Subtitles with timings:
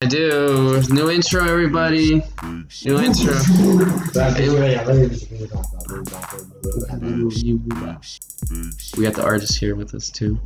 [0.00, 0.80] I do.
[0.90, 2.22] New intro, everybody.
[2.84, 3.34] New intro.
[8.96, 10.38] We got the artist here with us too.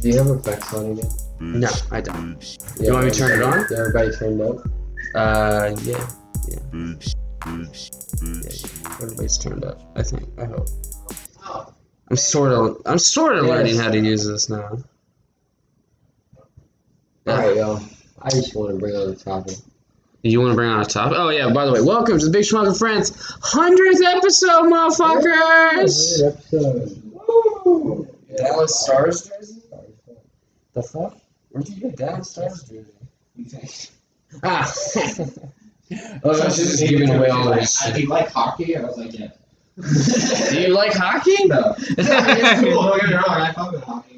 [0.00, 1.10] Do you have effects on again?
[1.38, 2.56] No, I don't.
[2.80, 3.66] Yeah, want me to turn it on?
[3.76, 4.66] Everybody turned up?
[5.14, 6.10] Uh, yeah,
[6.48, 6.94] yeah.
[7.44, 7.66] yeah.
[9.02, 9.82] Everybody's turned up.
[9.96, 10.26] I think.
[10.38, 10.68] I hope.
[12.08, 12.80] I'm sort of.
[12.86, 14.78] I'm sort of learning how to use this now.
[17.28, 17.80] Alright, yo.
[18.24, 19.56] I just want to bring on the topic.
[20.22, 21.18] You want to bring on a topic?
[21.18, 21.50] Oh yeah.
[21.50, 26.20] By the way, welcome to the Big Schmuck and Friends hundredth episode, motherfuckers.
[26.20, 27.02] Good episode.
[27.66, 28.08] Woo!
[28.34, 29.60] Dallas Stars jersey?
[30.72, 31.18] The fuck?
[31.50, 33.90] Where'd you get Dallas Stars jersey?
[34.42, 34.72] Ah.
[34.72, 35.28] oh,
[36.24, 38.00] I was just giving away all of this I, shit.
[38.00, 38.74] you like hockey?
[38.74, 39.28] I was like, yeah.
[40.50, 41.44] Do you like hockey?
[41.44, 41.74] No.
[41.78, 42.82] it's cool.
[42.82, 43.24] Don't get me wrong.
[43.28, 44.13] I fuck with hockey,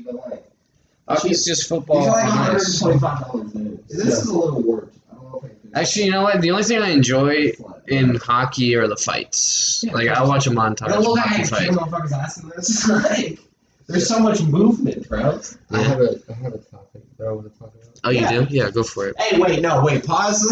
[1.07, 1.99] but like, Hockey's just these football.
[2.05, 2.81] are like on hundred ice.
[2.81, 3.53] twenty-five dollars.
[3.89, 4.97] This is a little warped.
[5.11, 5.71] I don't know if I can.
[5.75, 6.41] Actually, you know what?
[6.41, 7.53] The only thing I enjoy
[7.87, 9.85] in hockey are the fights.
[9.93, 12.13] Like I watch a montage Don't of look hockey like I fight.
[12.13, 12.89] ass in this.
[12.89, 13.39] like,
[13.87, 15.39] there's so much movement, bro.
[15.71, 18.01] I have a I have a topic that I want to talk about.
[18.05, 18.31] Oh, you Yeah.
[18.45, 18.47] do?
[18.51, 19.15] Yeah, go for it.
[19.21, 20.43] Hey, wait, no, wait, pause.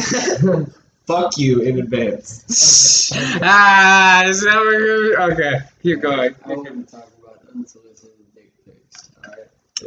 [1.07, 3.13] Fuck you in advance.
[3.43, 5.19] ah, it's never good.
[5.33, 6.35] Okay, keep going.
[6.45, 7.83] I want to talk about unsolicited dick pics.
[7.85, 7.94] Alright.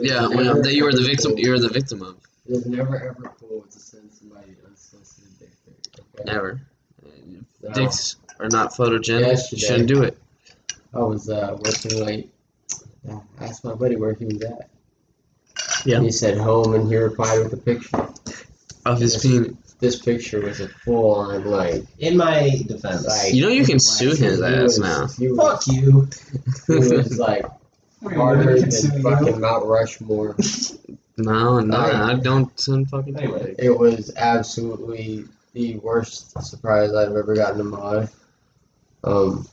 [0.01, 1.37] Yeah, well, that you were the victim.
[1.37, 2.17] You were the victim of.
[2.47, 6.03] It was never ever cool to send somebody an unsolicited dick pic.
[6.19, 6.31] Okay?
[6.31, 6.61] Never.
[7.61, 7.73] No.
[7.73, 9.51] Dicks are not photogenic.
[9.51, 10.17] You shouldn't do it.
[10.93, 12.33] I was uh, working late.
[13.09, 14.69] I asked my buddy where he was at.
[15.85, 16.01] Yeah.
[16.01, 18.09] He said home, and he replied with a picture.
[18.85, 19.55] Of his penis.
[19.79, 21.83] This picture was a full on like.
[21.99, 25.07] In my defense, like You know you can sue his ass was- now.
[25.35, 26.07] Fuck you.
[26.67, 27.45] he was like
[28.03, 30.35] harder than fucking Mount Rushmore.
[31.19, 31.95] No, no, Alright.
[31.95, 33.17] I don't send fucking.
[33.17, 33.55] Anyway.
[33.57, 38.15] It was absolutely the worst surprise I've ever gotten in my life.
[39.03, 39.47] Um,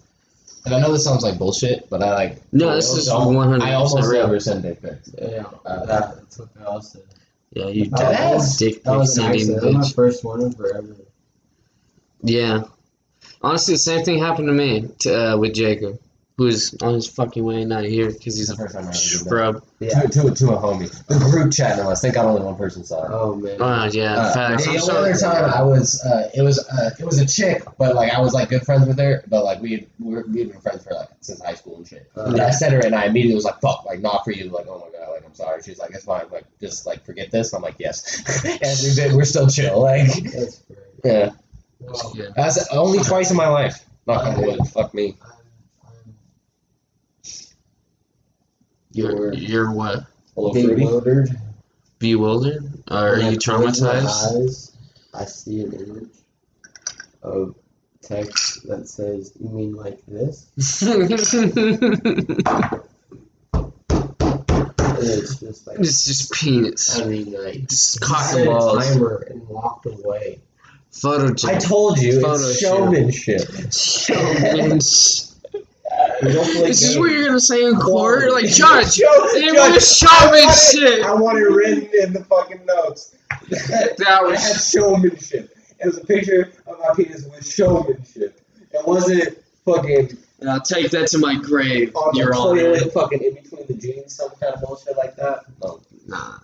[0.67, 2.53] And I know this sounds like bullshit, but I like.
[2.53, 4.25] No, this is 100% I almost real.
[4.27, 5.11] never send dick pics.
[5.19, 7.01] yeah, Uh, that, that's what I said.
[7.55, 9.61] Yeah, you Oh, that was- dick pic sending accident.
[9.63, 10.97] That was my first one in forever.
[12.21, 12.65] Yeah.
[13.41, 15.99] Honestly, the same thing happened to me to, uh, with Jacob,
[16.37, 18.93] who's on his fucking way not here because he's the a first time I ever
[18.93, 19.25] did that.
[19.25, 19.65] scrub.
[19.79, 20.01] Yeah.
[20.01, 20.91] To, to, to a homie.
[21.07, 22.01] The group chat, no less.
[22.03, 23.11] Thank God only one person saw it.
[23.13, 23.57] Oh man.
[23.61, 24.65] Oh yeah, Uh, facts.
[24.65, 27.95] the I'm other time I was, uh, it was, uh, it was a chick, but
[27.95, 30.51] like I was like good friends with her, but like we had, we were, we'd
[30.51, 32.11] been friends for like since high school and shit.
[32.17, 34.51] Uh, And I said her, and I immediately was like, "Fuck!" Like not for you.
[34.51, 35.63] Like oh my god, like I'm sorry.
[35.63, 36.25] She's like, "It's fine.
[36.33, 39.15] Like just like forget this." I'm like, "Yes," and we did.
[39.15, 39.81] We're still chill.
[39.83, 40.79] Like That's great.
[41.05, 41.31] yeah,
[41.79, 42.25] Well, Yeah.
[42.35, 43.85] that's only twice in my life.
[44.07, 44.59] Knock on wood.
[44.73, 45.17] Fuck me.
[47.25, 50.05] I'm, I'm You're, You're you're what?
[50.35, 50.75] Hello, fruity.
[50.77, 51.31] bewildered.
[51.99, 52.65] Bewildered?
[52.91, 54.45] Or are you close my traumatized?
[54.47, 54.73] eyes,
[55.13, 56.11] I see an image
[57.23, 57.55] of
[58.03, 60.47] text that says, "You mean like this?"
[64.97, 67.01] And it's just like, it's just penis.
[67.01, 68.87] I mean, like, Just he cock and balls.
[68.93, 70.39] timer and walked away.
[70.93, 71.35] Photo.
[71.49, 72.67] I told you, Photo it's shoot.
[72.69, 73.73] showmanship.
[73.73, 75.27] Showmanship.
[76.23, 78.31] We don't play This is what you're gonna say in court?
[78.33, 79.05] Like, Judge, Show-
[79.37, 80.53] it Judge, was I want it-
[80.83, 81.05] showmanship.
[81.07, 83.17] I want it written in the fucking notes.
[83.51, 85.57] That I was had showmanship.
[85.81, 88.41] It was a picture of my penis with showmanship.
[88.73, 92.91] It wasn't fucking And I'll take that to my grave, on Your the Honor.
[92.91, 95.41] fucking in between the jeans, some kind of bullshit like that.
[95.63, 96.39] No, Nah.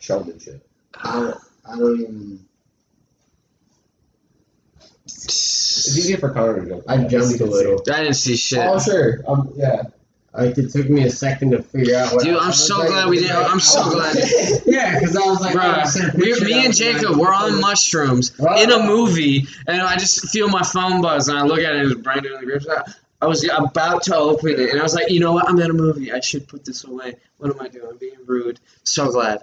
[0.00, 0.66] showmanship.
[0.94, 1.38] I don't,
[1.68, 2.46] I don't even.
[5.24, 6.82] It's easier for Connor to go.
[6.88, 7.80] I jumped a little.
[7.92, 8.58] I didn't see shit.
[8.60, 9.82] Oh sure, um, yeah.
[10.34, 12.24] Like it took me a second to figure out what.
[12.24, 13.36] Dude, I I'm so like- glad we didn't.
[13.36, 14.16] I'm so glad.
[14.64, 17.60] Yeah, because I was like, oh, a Bruh, we, me and Jacob, like- we're on
[17.60, 21.74] mushrooms in a movie, and I just feel my phone buzz, and I look at
[21.74, 22.94] it, and it's Brandon in the.
[23.20, 25.48] I was about to open it, and I was like, you know what?
[25.48, 26.10] I'm in a movie.
[26.12, 27.16] I should put this away.
[27.36, 27.86] What am I doing?
[27.90, 28.58] I'm being rude.
[28.84, 29.42] So glad.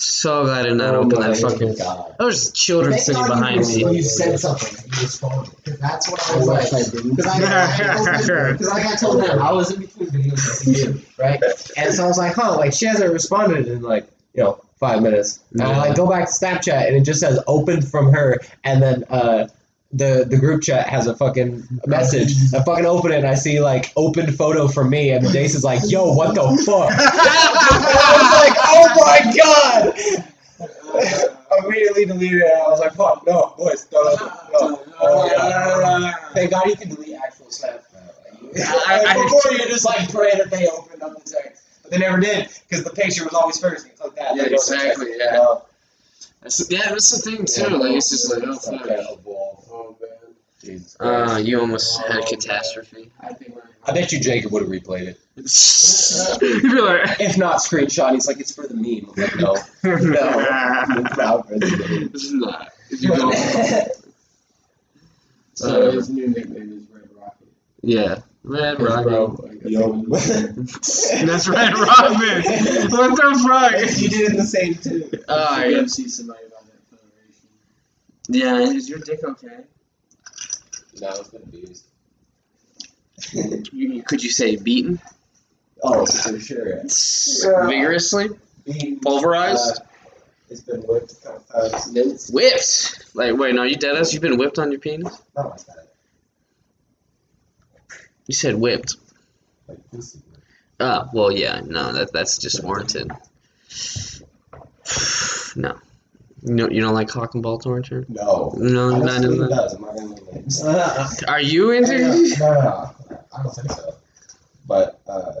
[0.00, 1.74] So glad I did not Oh open that fucking.
[1.74, 2.14] God.
[2.18, 3.96] There was children Thank sitting God behind you, me.
[3.96, 4.84] You said something.
[4.92, 5.52] You responded.
[5.80, 6.92] That's what I I was like.
[7.02, 11.42] Because I, because like I told him, I was in between videos with you, right?
[11.76, 15.02] And so I was like, huh, like she hasn't responded in like, you know, five
[15.02, 15.40] minutes.
[15.50, 18.80] And I like go back to Snapchat and it just says opened from her and
[18.80, 19.48] then uh
[19.92, 22.32] the the group chat has a fucking message.
[22.54, 25.64] I fucking open it and I see like open photo for me and Jace is
[25.64, 26.90] like, yo, what the fuck?
[26.92, 29.94] I was like, oh my god!
[31.50, 32.52] I immediately deleted it.
[32.52, 34.10] I was like, fuck, no, boys, no, no,
[34.52, 34.82] no.
[35.00, 38.00] Oh, Thank God you can delete actual snaps now.
[38.86, 41.98] I- I- Before you just like pray that they opened up the text, but they
[41.98, 43.86] never did because the picture was always first.
[43.86, 44.36] You click that.
[44.36, 45.54] Yeah, they go to the exactly, yeah.
[46.42, 47.76] That's, yeah, that's the thing too.
[47.76, 48.86] Like it's just like, oh fuck.
[49.70, 50.10] Oh man.
[50.10, 50.38] Jesus Christ.
[51.00, 53.10] Uh, you almost had a catastrophe.
[53.20, 53.62] I think we're.
[53.86, 55.20] I bet you Jacob would have replayed it.
[56.42, 59.10] You'd be like, If not screenshot, he's like, it's for the meme.
[59.16, 59.54] I'm like, no.
[59.84, 61.00] No.
[61.04, 62.08] It's not for the meme.
[62.12, 62.68] This is not.
[62.90, 63.32] If you go,
[65.54, 67.48] So his new nickname is Red Rocket.
[67.82, 69.04] yeah, Red His Rocket.
[69.08, 70.02] bro, Yo.
[70.06, 72.90] That's Red Rocket.
[72.90, 74.00] What the fuck?
[74.00, 75.10] you did it the same too.
[75.28, 75.76] Oh, I yeah.
[75.76, 78.68] gotta see somebody about that federation.
[78.68, 79.58] Yeah, is your dick okay?
[81.00, 81.84] No, it's been abused.
[83.72, 85.00] You, could you say beaten?
[85.82, 86.82] Oh, for sure.
[87.68, 88.30] Vigorously?
[88.64, 89.80] Being, Pulverized?
[89.80, 89.84] uh,
[90.50, 92.30] it's been whipped a couple times.
[92.30, 93.14] Whipped?
[93.14, 94.12] Like, wait, no, you dead ass?
[94.12, 95.20] You've been whipped on your penis?
[95.34, 95.86] That.
[98.26, 98.96] You said whipped.
[99.66, 100.20] Like pussy.
[100.80, 103.10] Oh, well, yeah, no, that that's just warranted.
[105.56, 105.76] No.
[106.42, 108.04] No, you don't like cock and ball torture?
[108.08, 108.52] No.
[108.56, 109.74] No, I not into that.
[109.74, 109.98] I'm not.
[110.64, 112.38] Uh, Are you into no, it?
[112.38, 112.92] no, no.
[113.36, 113.94] I don't think so.
[114.66, 115.32] But uh,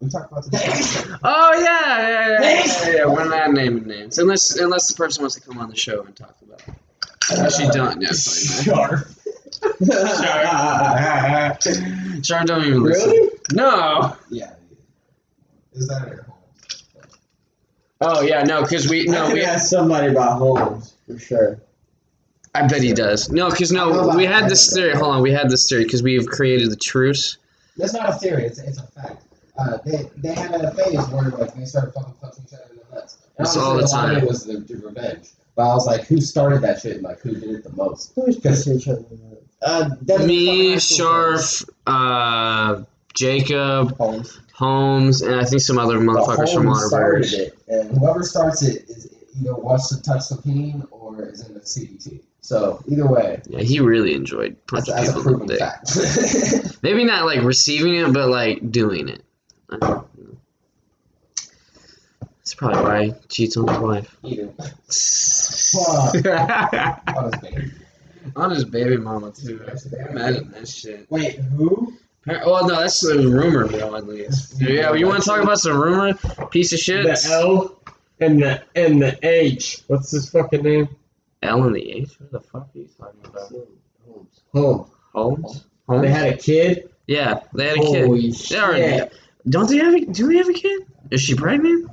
[0.00, 1.06] we talked about this.
[1.22, 3.06] Oh yeah, yeah, yeah, yeah, yeah, yeah.
[3.06, 6.16] We're not naming names unless unless the person wants to come on the show and
[6.16, 6.74] talk about it.
[7.30, 8.10] Unless you don't, yeah.
[8.12, 9.06] Sharp.
[12.22, 13.10] Char, don't even listen.
[13.10, 13.30] Really?
[13.52, 14.16] No.
[14.30, 14.54] Yeah.
[15.72, 16.23] Is that at home?
[18.06, 19.42] Oh yeah, no, because we no we.
[19.42, 21.58] ask somebody about Holmes for sure.
[22.54, 23.30] I bet he does.
[23.30, 24.92] No, because I don't know no, we had this theory.
[24.94, 27.38] Hold on, we had this theory because we've created the truce.
[27.76, 28.44] That's not a theory.
[28.44, 29.22] It's, it's a fact.
[29.58, 32.76] Uh, they they had a phase where like they started fucking punching each other in
[32.90, 33.18] the nuts.
[33.36, 34.22] And That's all the obviously, a lot of time.
[34.22, 35.28] It was the, the revenge.
[35.56, 36.94] But I was like, who started that shit?
[36.96, 38.12] And like, who did it the most?
[38.16, 39.04] Who's pushing each other?
[39.10, 42.82] in Uh, Devin Me, fucking Sharf, uh,
[43.14, 44.40] Jacob, Holmes.
[44.52, 47.46] Holmes, and I think some other motherfuckers from Holmes started Waterbury.
[47.46, 51.54] it, and whoever starts it is either wants to touch the peen or is in
[51.54, 52.20] the CDT.
[52.40, 55.54] So either way, Yeah, he really enjoyed that's, punching that's a people in proven the
[55.54, 56.62] dick.
[56.68, 56.78] fact.
[56.82, 59.22] Maybe not like receiving it, but like doing it.
[59.70, 60.04] I don't know.
[62.20, 64.16] That's probably why he cheats on his wife.
[64.22, 64.48] Either.
[65.74, 67.06] Fuck.
[67.16, 67.72] On his baby.
[68.36, 69.64] on his baby mama too.
[70.10, 71.10] Imagine that shit.
[71.10, 71.94] Wait, who?
[72.26, 74.60] Well, no, that's a rumor mill at least.
[74.60, 76.14] Yeah, you want to talk about some rumor?
[76.50, 77.04] Piece of shit.
[77.04, 77.78] The L
[78.20, 79.82] and the and the H.
[79.88, 80.88] What's his fucking name?
[81.42, 82.08] L and the H.
[82.18, 83.52] What the fuck are you talking about?
[84.52, 84.90] Holmes.
[85.12, 85.64] Holmes.
[85.86, 86.02] Holmes.
[86.02, 86.90] They had a kid.
[87.06, 88.06] Yeah, they had a kid.
[88.06, 89.12] Holy are- shit!
[89.48, 89.92] Don't they have?
[89.94, 90.86] A, do they have a kid?
[91.10, 91.90] Is she pregnant?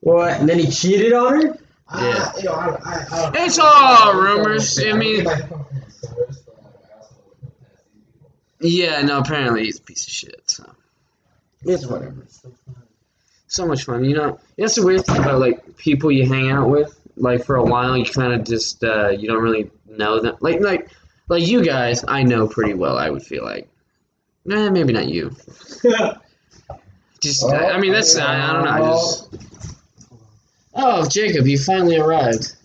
[0.00, 0.32] What?
[0.40, 1.58] And then he cheated on her.
[1.92, 4.78] Uh, you know, I, I, I It's all rumors.
[4.84, 8.49] I mean- think I come from the source, but I also look past these people.
[8.60, 9.02] Yeah.
[9.02, 9.18] No.
[9.18, 10.42] Apparently he's a piece of shit.
[10.46, 10.70] So.
[11.64, 12.26] It's whatever.
[13.48, 14.04] so much fun.
[14.04, 16.98] You know, that's the weird thing about like people you hang out with.
[17.16, 20.36] Like for a while, you kind of just uh, you don't really know them.
[20.40, 20.88] Like like
[21.28, 22.96] like you guys, I know pretty well.
[22.96, 23.68] I would feel like,
[24.50, 25.34] eh, maybe not you.
[27.20, 28.70] Just I, I mean that's I, I don't know.
[28.70, 29.36] I just
[30.74, 32.56] oh Jacob, you finally arrived.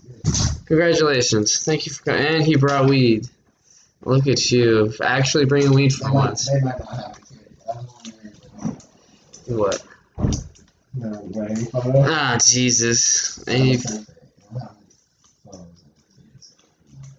[0.65, 1.65] Congratulations!
[1.65, 2.25] Thank you for coming.
[2.25, 3.27] And he brought weed.
[4.03, 6.47] Look at you, actually bringing weed for once.
[6.49, 7.57] They might not have a kid.
[7.67, 7.85] I was
[9.47, 9.57] wondering.
[9.57, 9.83] What?
[10.93, 12.03] No, wait, any photo?
[12.05, 13.43] Ah, Jesus.
[13.47, 13.79] And you,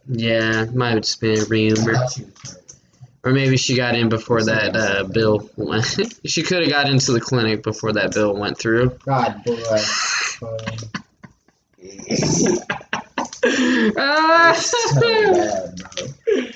[0.08, 1.94] yeah, might have just been a rumor.
[3.24, 5.98] Or maybe she got in before that uh, bill went.
[6.24, 8.90] she could have got into the clinic before that bill went through.
[9.04, 9.56] God boy.
[13.98, 15.74] ah, so bad.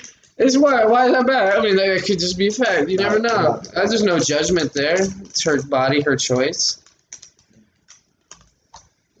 [0.41, 0.85] it's why?
[0.85, 1.53] Why is that bad?
[1.57, 2.89] I mean, like, it could just be a fact.
[2.89, 3.61] You never know.
[3.75, 4.95] Uh, there's no judgment there.
[4.99, 6.77] It's her body, her choice.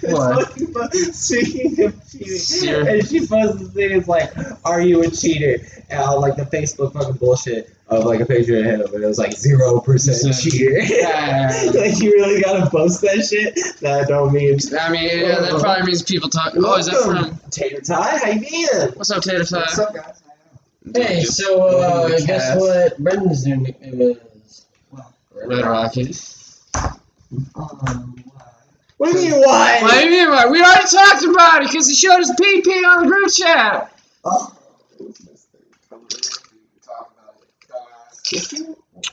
[0.71, 0.93] What?
[0.95, 2.87] Speaking of cheating, Sure.
[2.87, 3.91] and she posted this thing.
[3.97, 4.31] It's like,
[4.65, 8.57] "Are you a cheater?" And on like the Facebook fucking bullshit of like a picture
[8.59, 10.53] of him, and it was like zero percent Percent.
[10.53, 10.79] cheater.
[11.05, 11.49] Ah.
[11.73, 13.55] like you really gotta post that shit.
[13.81, 14.57] That don't mean.
[14.79, 16.53] I mean, yeah, that probably means people talk.
[16.57, 17.39] Oh, is that from?
[17.49, 18.17] Tater Tie?
[18.17, 18.89] How you been?
[18.95, 19.61] What's up, Tater Tot?
[19.61, 20.21] What's up, guys?
[20.95, 22.59] Hey, so uh, guess Cast.
[22.59, 24.65] what Brendan's new nickname is?
[25.33, 26.33] Red Rocket.
[27.55, 28.23] Um,
[28.97, 29.79] What do you mean why?
[29.81, 30.29] What do you mean?
[30.29, 33.97] by- We already talked about it because he showed his PP on the group chat.
[34.25, 34.53] oh.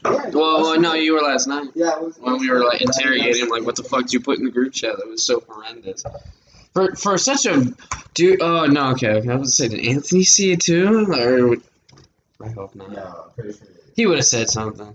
[0.02, 3.48] Well, well, no, you were last night Yeah, was- when we were like interrogating him,
[3.48, 4.96] like, what the fuck did you put in the group chat?
[4.96, 6.04] That was so horrendous.
[6.72, 7.72] For for such a
[8.14, 8.40] dude.
[8.42, 9.28] Oh no, okay, okay.
[9.30, 11.06] I was gonna say, did Anthony see it too?
[11.08, 11.56] Or
[12.44, 12.90] I hope not.
[12.90, 13.68] No, pretty sure.
[13.94, 14.92] He would have said something.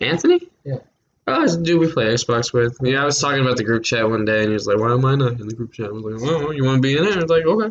[0.00, 0.40] Anthony?
[0.64, 0.78] Yeah.
[1.26, 2.76] Oh, it's a dude we play Xbox with.
[2.82, 4.92] Yeah, I was talking about the group chat one day, and he was like, "Why
[4.92, 6.96] am I not in the group chat?" I was like, "Oh, you want to be
[6.96, 7.70] in it?" I was like, "Okay."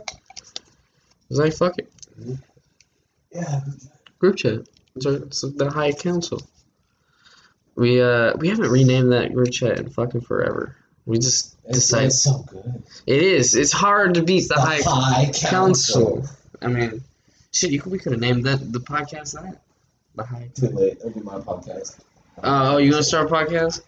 [1.31, 1.89] Was like, "Fuck it,
[3.31, 3.61] Yeah.
[4.19, 6.41] group chat." It's, our, it's the High Council.
[7.75, 10.75] We uh we haven't renamed that group chat in fucking forever.
[11.05, 12.83] We just It's, decided it's so good.
[13.07, 13.55] it is.
[13.55, 16.25] It's hard to beat the, The High High Council.
[16.61, 17.01] I mean,
[17.53, 19.61] shit, you could, we could have named that the podcast that.
[20.15, 20.50] The High.
[20.53, 20.97] Too late.
[20.97, 22.00] It'll be my podcast.
[22.43, 23.81] Oh, you gonna start a podcast?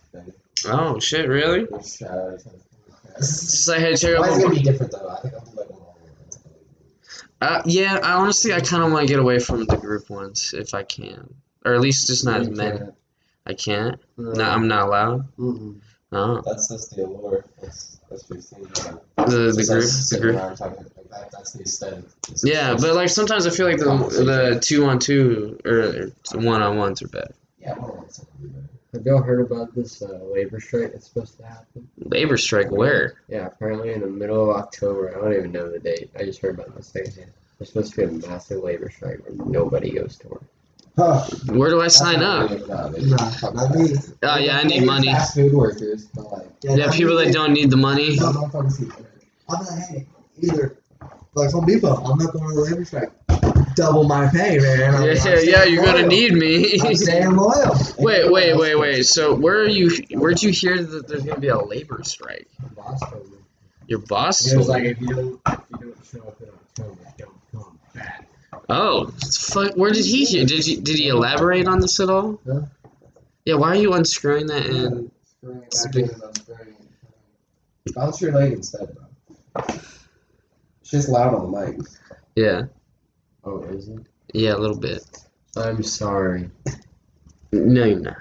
[0.65, 1.67] Oh shit, really?
[1.67, 3.51] Just shout out each other's podcasts.
[3.51, 5.09] Just like, hey, Mine's gonna be different though.
[5.09, 5.95] I think I'll do like one on
[7.43, 10.53] Uh, yeah, I honestly, I kind of want to get away from the group ones
[10.57, 11.33] if I can,
[11.65, 12.79] or at least just not as many.
[13.45, 14.00] I can't.
[14.17, 15.35] No, I'm not allowed.
[15.38, 15.75] Mm-mm.
[16.13, 17.43] Oh, That's just the allure.
[17.62, 18.63] That's that's what seeing.
[18.63, 20.35] the the group, the group.
[20.35, 21.31] like that.
[21.31, 22.05] That's the aesthetic.
[22.29, 26.62] It's Yeah, but like sometimes I feel like the the two on two or one
[26.62, 27.33] on ones are better.
[27.59, 28.69] yeah, one on one.
[28.93, 31.89] Have y'all heard about this uh, labor strike that's supposed to happen?
[31.97, 33.15] Labor strike where?
[33.27, 35.09] Yeah, apparently in the middle of October.
[35.17, 36.12] I don't even know the date.
[36.15, 37.05] I just heard about this thing.
[37.57, 40.43] There's supposed to be a massive labor strike where nobody goes to work.
[40.95, 41.25] Huh.
[41.47, 42.51] Where do I sign up?
[42.51, 42.89] No,
[43.51, 43.95] Not me.
[44.21, 45.07] Oh yeah, I need money.
[45.07, 46.47] Fast food workers, but like.
[46.62, 48.15] Yeah, people that don't need the money.
[48.17, 48.89] No, no, fucking see.
[49.50, 50.05] I'm like, hey,
[50.39, 50.77] either
[51.33, 53.12] like Home Depot, I'm not going to labor strike.
[53.75, 54.81] Double my pay, man.
[54.95, 56.79] I'm, I'm Yeah, yeah, you're gonna need me.
[56.81, 57.75] I'm staying loyal.
[57.97, 59.03] Wait, wait, wait, wait.
[59.03, 59.89] So where are you?
[60.11, 62.47] Where'd you hear that there's gonna be a labor strike?
[62.75, 63.37] Boss told me.
[63.87, 64.51] Your boss?
[64.51, 67.79] It was like if you don't if you don't show up in October, don't come
[67.93, 68.27] back.
[68.69, 69.07] Oh,
[69.39, 69.75] fuck!
[69.75, 70.45] Where did he hear?
[70.45, 70.79] Did you?
[70.81, 72.39] Did he elaborate on this at all?
[72.47, 72.61] Huh?
[73.45, 73.55] Yeah.
[73.55, 74.65] Why are you unscrewing that?
[74.65, 76.75] And Screwing it It's back a big- in and unscrewing.
[77.95, 79.65] Bounce your leg instead, bro.
[80.81, 81.79] It's just loud on the mic.
[82.35, 82.63] yeah,
[83.45, 84.00] Oh, is it?
[84.33, 85.03] yeah, a little bit.
[85.55, 86.50] I'm sorry.
[87.51, 88.17] No, you're not.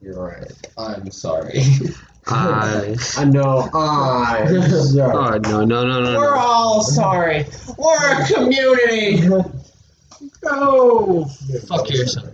[0.00, 0.52] You're right.
[0.78, 1.62] I'm sorry.
[2.26, 2.96] I.
[3.18, 3.68] I know.
[3.74, 5.12] I'm sorry.
[5.12, 6.40] Oh no no no no We're no.
[6.40, 7.44] all sorry.
[7.76, 9.28] We're a community.
[10.40, 11.24] Go.
[11.68, 12.28] Fuck yourself.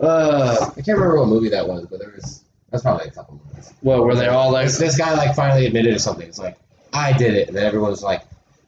[0.00, 2.42] Uh, I can't remember what movie that was, but there was.
[2.70, 3.72] That's probably a couple movies.
[3.80, 4.66] What were they all like?
[4.66, 6.26] This, this guy like finally admitted to something.
[6.26, 6.58] It's like,
[6.92, 8.22] I did it, and then everyone's like,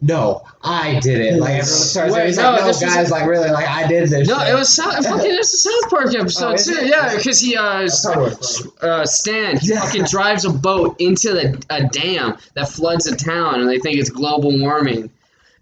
[0.07, 1.41] No, I did it.
[1.41, 2.13] Like everyone starts.
[2.15, 4.29] Wait, he's no, like, no, this was- guys, like really, like I did this.
[4.29, 6.73] No, shit." it was South, fucking it's a South Park episode Oh, too.
[6.73, 6.87] it?
[6.89, 10.97] Yeah, because he uh, That's how it works, uh Stan he fucking drives a boat
[11.01, 15.11] into the a dam that floods a town, and they think it's global warming.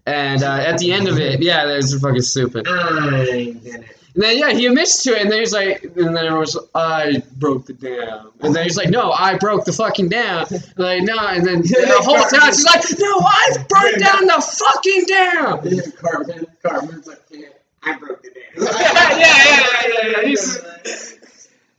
[0.05, 2.67] And uh, at the end of it, yeah, that's fucking stupid.
[2.67, 3.97] I did it.
[4.15, 6.65] And then yeah, he admits to it, and then he's like, and then everyone's like,
[6.75, 10.45] I broke the dam, and then he's like, no, I broke the fucking dam.
[10.77, 15.05] Like no, and then the whole town, he's like, no, I broke down the fucking
[15.07, 15.93] dam.
[15.99, 17.47] Cartman, Cartman's like, yeah,
[17.81, 18.43] I broke the dam.
[18.57, 20.35] yeah, yeah, yeah, yeah, yeah.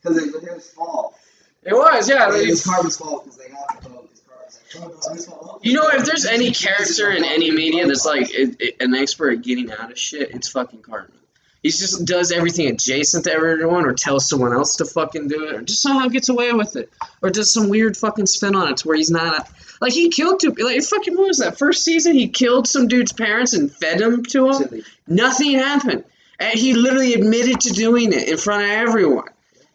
[0.03, 1.17] Because it was his fault.
[1.63, 2.35] it was, yeah.
[2.35, 4.11] It was Cartman's fault because they got the boat.
[4.11, 5.61] 'cause Cartman's like, oh, no, it's his fault.
[5.65, 9.35] You know, if there's any character in any media that's like it, it- an expert
[9.39, 11.17] at getting out of shit, it's fucking Cartman.
[11.65, 15.55] He just does everything adjacent to everyone, or tells someone else to fucking do it,
[15.55, 16.93] or just somehow gets away with it,
[17.23, 19.49] or does some weird fucking spin on it to where he's not.
[19.49, 20.51] A, like he killed two.
[20.51, 22.17] Like fucking what was that first season?
[22.17, 24.83] He killed some dude's parents and fed them to him.
[25.09, 26.05] Nothing happened,
[26.39, 29.31] and he literally admitted to doing it in front of everyone,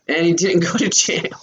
[0.07, 1.41] and he didn't go to jail.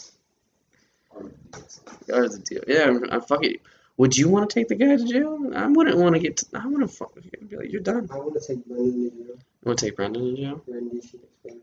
[2.08, 2.62] Or the deal.
[2.68, 3.60] Yeah, I fuck it.
[3.96, 5.50] Would you want to take the guy to jail?
[5.56, 6.36] I wouldn't want to get.
[6.36, 7.16] To, I wouldn't fuck.
[7.16, 7.32] With you.
[7.40, 8.08] You'd be like, you're done.
[8.12, 9.38] I want to take money to jail.
[9.66, 10.62] You want to take Brendan to jail?
[10.64, 11.60] Brendan should explain.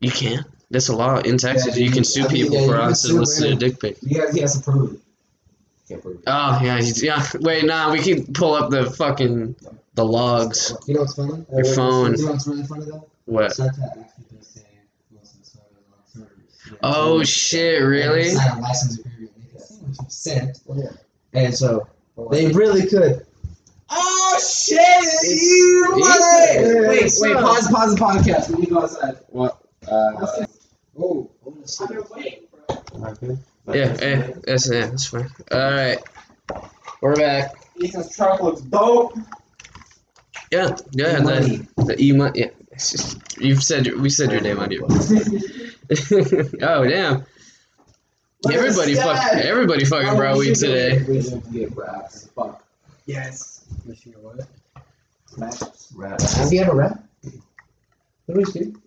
[0.00, 0.46] You can't.
[0.70, 1.76] That's a law in Texas.
[1.76, 3.68] Yeah, you can sue I mean, people yeah, you for unsolicited Brendan.
[3.68, 3.98] dick pic.
[3.98, 5.00] He has, he has to prove it.
[5.86, 6.22] Can't prove it.
[6.26, 7.22] Oh yeah, he's, yeah.
[7.40, 7.92] Wait, nah.
[7.92, 9.56] We can pull up the fucking
[9.92, 10.72] the logs.
[10.86, 11.44] You know what's funny?
[11.54, 12.16] Your phone.
[12.16, 13.10] You know what's really funny though?
[13.26, 13.50] What?
[13.50, 14.62] Snapchat actually does say
[15.14, 16.78] most of the photos on servers.
[16.82, 17.82] Oh shit!
[17.82, 18.22] Really?
[18.22, 19.32] They sign a license agreement.
[19.36, 20.58] They can see what you sent.
[20.74, 20.92] Yeah.
[21.34, 21.86] And so
[22.30, 23.23] they really could.
[23.96, 24.78] Oh shit!
[25.22, 26.00] You Ethan.
[26.00, 26.88] mother!
[26.88, 28.50] Wait, wait, pause, pause the podcast.
[28.50, 29.16] We need to go outside.
[29.28, 29.60] What?
[29.86, 30.46] Uh,
[30.98, 31.30] oh,
[33.68, 33.96] Yeah.
[34.00, 34.86] Eh, that's yeah.
[34.86, 35.30] That's fine.
[35.52, 35.98] All right.
[37.00, 37.54] We're back.
[37.82, 39.14] Ethan's truck looks dope.
[40.50, 40.76] Yeah.
[40.92, 41.20] Yeah.
[41.20, 41.66] Money.
[41.76, 42.40] The, the e money.
[42.40, 42.50] Yeah.
[42.72, 44.86] It's just, you've said we said your name on you.
[46.62, 47.24] oh damn.
[48.42, 49.32] Look Everybody the fuck.
[49.34, 51.02] Everybody fucking Oh, brought we weed today.
[51.08, 52.28] We should get raps.
[52.34, 52.62] Fuck.
[53.06, 53.53] Yes.
[53.84, 54.40] Michigan what?
[55.36, 56.36] Raps.
[56.36, 56.98] Does he have a rep?
[58.26, 58.80] What do we do?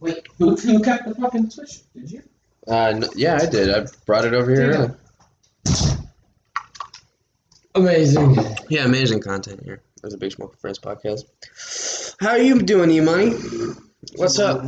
[0.00, 1.80] Wait, who, who kept the fucking switch?
[1.94, 2.22] Did you?
[2.66, 3.68] Uh, n- yeah, I did.
[3.70, 4.70] I brought it over here.
[4.70, 4.76] Yeah.
[4.76, 4.96] earlier.
[7.74, 8.36] Amazing.
[8.68, 9.82] Yeah, amazing content here.
[10.00, 11.24] There's a Big Smoke Friends podcast.
[12.20, 13.32] How are you doing, E Money?
[14.16, 14.64] What's up?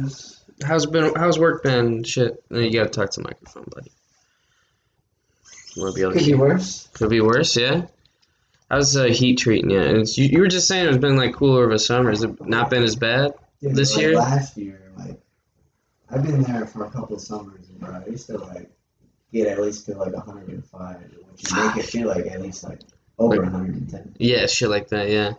[0.64, 1.14] How's been?
[1.14, 2.04] How's work been?
[2.04, 3.90] Shit, No, you gotta talk to the microphone, buddy.
[5.74, 6.88] You wanna be able to Could be hear- worse.
[6.92, 7.86] Could be worse, yeah.
[8.72, 9.80] How's uh, heat treating you?
[9.80, 10.28] It's, you?
[10.28, 12.08] You were just saying it's been like cooler of a summer.
[12.08, 13.34] Has it not been as bad?
[13.60, 14.14] Yeah, This like year?
[14.16, 15.20] Last year, like
[16.10, 18.70] I've been there for a couple of summers, and bro, I used to like
[19.30, 22.80] get at least to like 105, which you make it feel like at least like
[23.18, 24.14] over Like- 110.
[24.18, 25.10] Yeah, shit like that.
[25.10, 25.34] Yeah,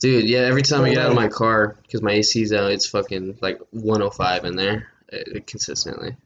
[0.00, 0.28] dude.
[0.28, 3.38] Yeah, every time I get out of my car because my AC's out, it's fucking
[3.40, 6.16] like 105 in there uh, consistently.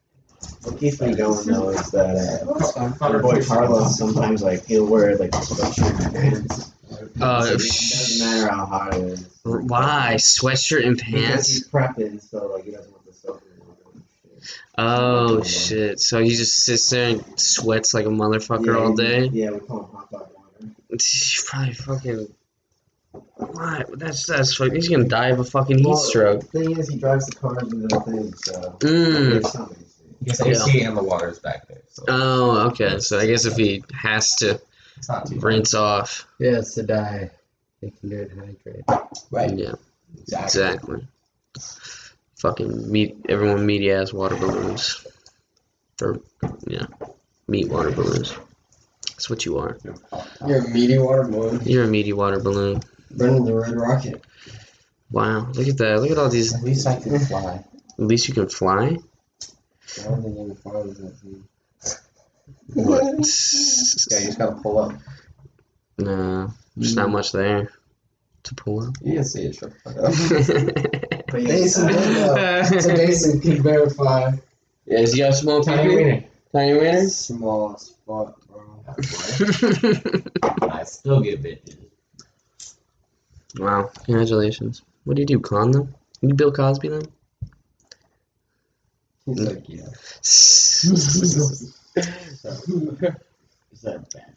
[0.64, 2.42] What keeps me going though is that
[2.76, 6.72] uh, our boy Carlos sometimes like he'll wear like sweatshirt and pants.
[7.20, 9.28] Uh, it doesn't matter how hot it is.
[9.44, 11.48] Why sweatshirt and Because pants?
[11.48, 13.96] he's prepping, so like he doesn't want the and all that
[14.36, 14.48] shit.
[14.78, 16.00] Oh shit!
[16.00, 19.26] So he just sits there and sweats like a motherfucker Yeah, all day.
[19.32, 20.74] Yeah, we call him hot dog water.
[20.90, 22.28] He's probably fucking.
[23.34, 23.82] Why?
[23.94, 24.72] That's that's fuck.
[24.72, 26.40] He's gonna die of a fucking heat Well, stroke.
[26.50, 29.91] The thing is, he drives the cars and the thing, so Mm.
[30.24, 30.52] There's something.
[30.52, 30.72] Because Yeah.
[30.80, 31.82] AC and the water's back there.
[31.88, 32.98] So Oh, okay.
[32.98, 34.60] So I guess if he has to
[34.96, 35.44] it's not too bad.
[35.44, 37.30] rinse off, Yeah, it's to die.
[37.80, 38.84] They can get hydrated.
[39.30, 39.52] Right.
[39.56, 39.72] yeah,
[40.20, 40.96] Exactly.
[40.96, 41.06] exactly.
[42.38, 43.16] Fucking meat.
[43.28, 45.06] Everyone meaty ass water balloons.
[46.00, 46.20] Or
[46.66, 46.86] yeah,
[47.48, 48.34] meat water balloons.
[49.10, 49.78] That's what you are.
[50.46, 51.60] You're a meaty water balloon.
[51.64, 52.80] You're a meaty water balloon.
[53.12, 54.24] Brendan the Red Rocket.
[55.10, 56.00] Wow, look at that.
[56.00, 56.54] Look at all these.
[56.54, 57.64] At least I can fly.
[57.98, 58.96] At least you can fly.
[60.00, 61.44] I don't think any fly that thing.
[62.74, 63.02] What?
[64.10, 64.92] Yeah, you just gotta pull up.
[65.98, 67.70] no, there's not much there
[68.44, 68.94] to pull up.
[69.02, 69.54] You can see it.
[69.56, 71.26] Shut the fuck up.
[71.32, 72.64] But yeah, Jason uh.
[72.64, 74.32] So Jason can verify.
[74.86, 75.96] Yeah, has he got a small Tiny peepee?
[75.96, 76.24] wiener.
[76.52, 77.08] Tiny wiener?
[77.08, 78.84] Small spot, bro.
[80.70, 81.76] I still get bitches.
[83.58, 84.82] wow, congratulations.
[85.04, 85.94] What do you do, con them?
[86.20, 87.02] You Bill Cosby them?
[89.26, 89.86] He's like, yeah.
[90.22, 90.82] is
[93.82, 94.34] that bad?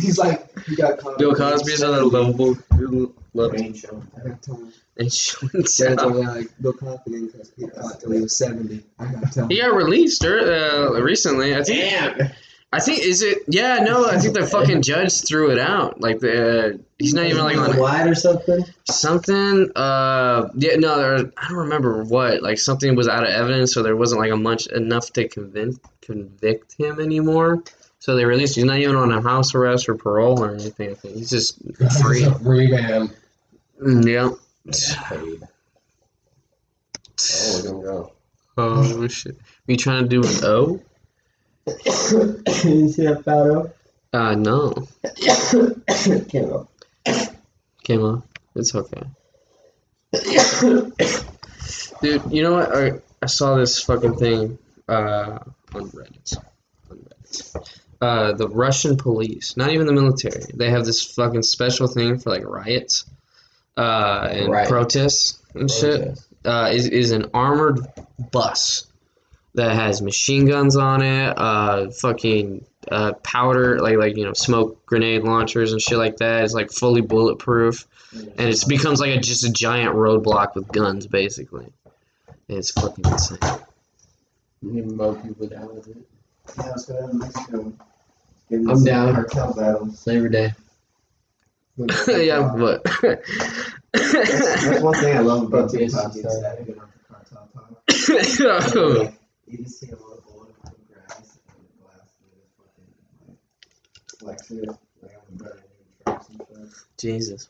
[0.00, 1.18] He's like, he got caught.
[1.18, 2.56] Bill Cosby is another lovable.
[3.34, 4.02] Love Rain show.
[4.16, 4.48] I got
[4.96, 8.84] and showing Yeah, told like Bill Cosby didn't get caught till he was seventy.
[8.98, 9.50] I got told.
[9.50, 11.54] He got released uh, recently.
[11.54, 11.90] I think.
[12.18, 12.30] Damn.
[12.74, 13.42] I think is it?
[13.48, 14.08] Yeah, no.
[14.08, 16.00] I think the fucking judge threw it out.
[16.00, 18.64] Like the he's not even like on wide or something.
[18.88, 19.70] something.
[19.76, 20.96] Uh, yeah, no.
[20.96, 22.42] There, I don't remember what.
[22.42, 25.78] Like something was out of evidence, so there wasn't like a much enough to convince
[26.00, 27.62] convict him anymore.
[27.98, 28.54] So they released.
[28.54, 30.90] He's not even on a house arrest or parole or anything.
[30.90, 31.58] I think he's just
[32.00, 32.24] free.
[32.42, 33.10] Free man.
[33.82, 34.30] Mm, yeah.
[35.08, 35.42] Paid.
[37.20, 38.12] Oh, we're gonna go.
[38.56, 39.36] Oh shit.
[39.36, 40.80] Are you trying to do an O?
[41.66, 43.72] You see that photo?
[44.12, 44.74] Uh, no.
[47.84, 48.24] Came off.
[48.54, 49.02] It's okay.
[52.02, 52.74] Dude, you know what?
[52.76, 55.38] I, I saw this fucking thing uh,
[55.74, 56.36] on Reddit.
[56.90, 57.70] On Reddit.
[58.00, 62.30] Uh, the Russian police, not even the military, they have this fucking special thing for
[62.30, 63.04] like riots
[63.76, 64.68] uh, and Right.
[64.68, 66.18] protests and shit.
[66.44, 67.78] Uh, is, is an armored
[68.32, 68.88] bus
[69.54, 74.84] that has machine guns on it, uh, fucking uh, powder, like like you know, smoke
[74.86, 76.44] grenade launchers and shit like that.
[76.44, 81.06] It's like fully bulletproof, and it becomes like a just a giant roadblock with guns,
[81.06, 81.72] basically.
[82.48, 83.38] And it's fucking insane.
[84.62, 85.96] You can mow people down with it.
[86.56, 87.72] Yeah, let's go down to Mexico.
[88.50, 89.14] I'm down.
[89.14, 90.06] Cartel battles.
[90.06, 90.52] Labor Day.
[92.06, 92.84] yeah, but
[93.92, 96.12] That's one thing I love about TikTok
[99.58, 99.58] is sorry.
[99.58, 99.58] that I get on the cartel talk.
[99.58, 102.52] Like, you just see a little boy with some grass and a glass and just
[102.56, 102.88] fucking
[103.28, 103.38] like
[104.20, 104.68] flex it
[105.02, 106.84] like on the brand new trucks and stuff.
[106.98, 107.48] Jesus.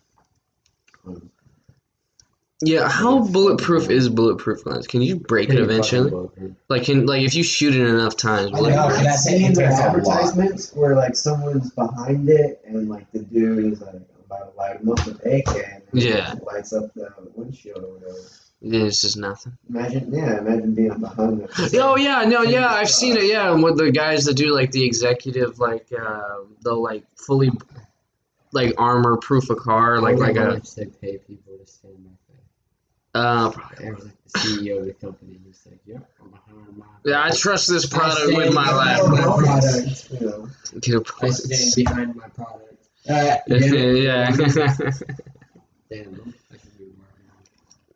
[1.06, 1.30] Um,
[2.64, 4.86] Yeah, how bulletproof is bulletproof glass?
[4.86, 6.10] Can you break it eventually?
[6.68, 8.52] Like, can like if you shoot it enough times?
[8.54, 9.88] I like know, I've seen the takes a lot.
[9.88, 13.94] advertisements where like someone's behind it and like the dude is like
[14.26, 16.34] about to light him up with AK and Yeah.
[16.46, 18.18] lights up the windshield or whatever.
[18.64, 19.58] Yeah, it's just nothing.
[19.68, 21.50] Imagine, yeah, imagine being behind it.
[21.74, 23.24] Oh yeah, no, yeah, I've seen it.
[23.24, 27.50] Yeah, and with the guys that do like the executive, like uh, they'll like fully,
[28.52, 32.14] like armor proof a car, like like a They pay people to stand back
[33.14, 33.50] uh.
[33.50, 33.94] there.
[33.94, 35.40] There's like the CEO of the company.
[35.44, 39.00] He's like, "Yep, I'm behind my." Yeah, I trust this product with my life.
[39.08, 40.08] my product.
[40.20, 40.48] You know,
[40.80, 42.86] Get a I stand behind my product.
[43.08, 44.30] Uh, get yeah.
[45.90, 46.61] Damn, I should be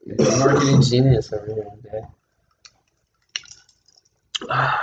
[0.07, 0.39] marketing.
[0.39, 1.67] Marketing genius over here,
[4.49, 4.69] okay?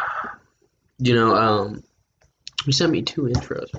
[0.99, 1.83] You know, um,
[2.65, 3.69] you sent me two intros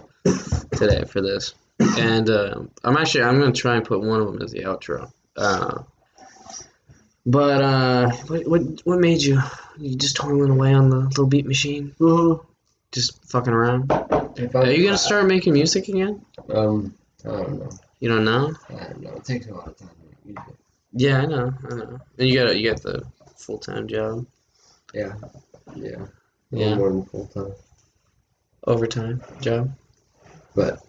[0.77, 1.55] today for this.
[1.99, 5.11] and uh, I'm actually I'm gonna try and put one of them as the outro.
[5.37, 5.83] Uh,
[7.25, 9.41] but uh, what what what made you
[9.79, 11.95] you just toiling away on the little beat machine?
[12.93, 13.91] Just fucking around.
[13.91, 16.25] Are you gonna start making music again?
[16.53, 17.71] Um, I don't know.
[18.01, 18.55] You don't know?
[18.69, 19.15] I don't know.
[19.15, 20.37] It takes a lot of time.
[20.95, 22.01] Yeah, I know, I know.
[22.19, 23.03] And you got you got the
[23.37, 24.27] full time job,
[24.93, 25.15] Yeah.
[25.75, 25.91] Yeah.
[26.53, 26.67] A Yeah.
[26.69, 27.53] little more than full time.
[28.67, 29.71] overtime job.
[30.55, 30.81] But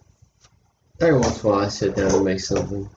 [1.00, 2.88] every once in a while, I sit down and make something.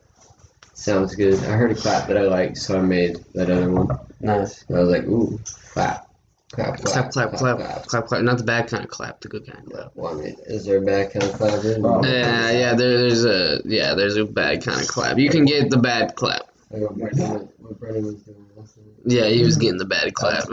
[0.73, 1.33] Sounds good.
[1.39, 3.89] I heard a clap that I liked, so I made that other one.
[4.21, 4.63] Nice.
[4.69, 5.39] I was like, ooh,
[5.73, 6.05] clap.
[6.51, 8.07] Clap, Clap, clap, clap, clap, clap.
[8.07, 8.21] clap.
[8.23, 9.91] Not the bad kind of clap, the good kind of clap.
[9.95, 11.63] Well, I mean, is there a bad kind of clap?
[11.63, 12.73] Yeah, yeah.
[12.73, 13.93] There, there's a yeah.
[13.93, 15.17] There's a bad kind of clap.
[15.19, 16.48] You can get the bad clap.
[16.71, 18.77] Like what Brendan, what Brendan was doing last.
[19.05, 20.45] Yeah, he was getting the bad clap.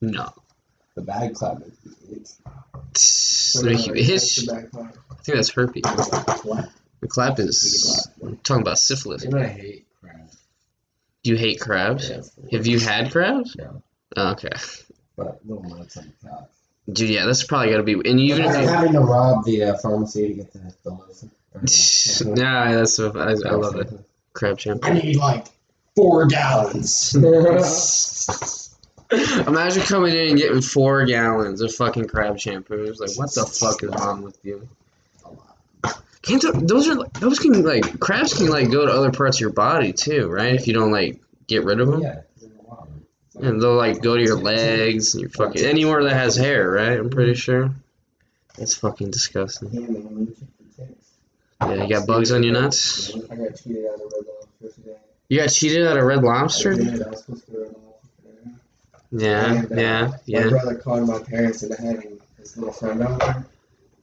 [0.00, 0.32] no.
[0.94, 2.40] The bad clap is
[3.94, 4.62] His, I
[5.22, 5.82] think that's herpes.
[6.44, 6.70] what?
[7.00, 8.08] The clap is
[8.42, 9.24] talking about syphilis.
[9.24, 10.30] You I hate crab.
[11.22, 12.08] Do you hate crabs?
[12.08, 13.54] Yeah, Have you had crabs?
[13.56, 13.82] No.
[14.16, 14.48] Oh, okay.
[15.16, 16.50] but little nuts on the top.
[16.90, 17.92] Dude, yeah, that's probably got to be.
[17.94, 21.24] And even Imagine if having to rob the uh, pharmacy to get the pills.
[22.24, 23.90] you, nah, that's so, I, I love it.
[24.36, 24.86] Crab shampoo.
[24.86, 25.46] I need like
[25.96, 27.14] four gallons.
[29.46, 32.84] Imagine coming in and getting four gallons of fucking crab shampoo.
[32.84, 34.68] It's like, what the fuck is wrong with you?
[36.20, 39.40] Can't th- those are those can like crabs can like go to other parts of
[39.40, 40.54] your body too, right?
[40.54, 42.22] If you don't like get rid of them, yeah.
[43.40, 46.98] and they'll like go to your legs and your fucking anywhere that has hair, right?
[46.98, 47.70] I'm pretty sure.
[48.58, 50.34] That's fucking disgusting.
[51.62, 53.14] Yeah, you got bugs on your nuts.
[53.30, 54.96] I got cheated out of Red Lobster today.
[55.28, 56.72] You got cheated at a Red Lobster.
[56.72, 57.02] I did.
[57.02, 58.50] I was supposed to go to Red Lobster today.
[59.12, 59.72] Yeah, And,
[60.12, 63.46] uh, yeah, My brother called my parents into having his little friend over there.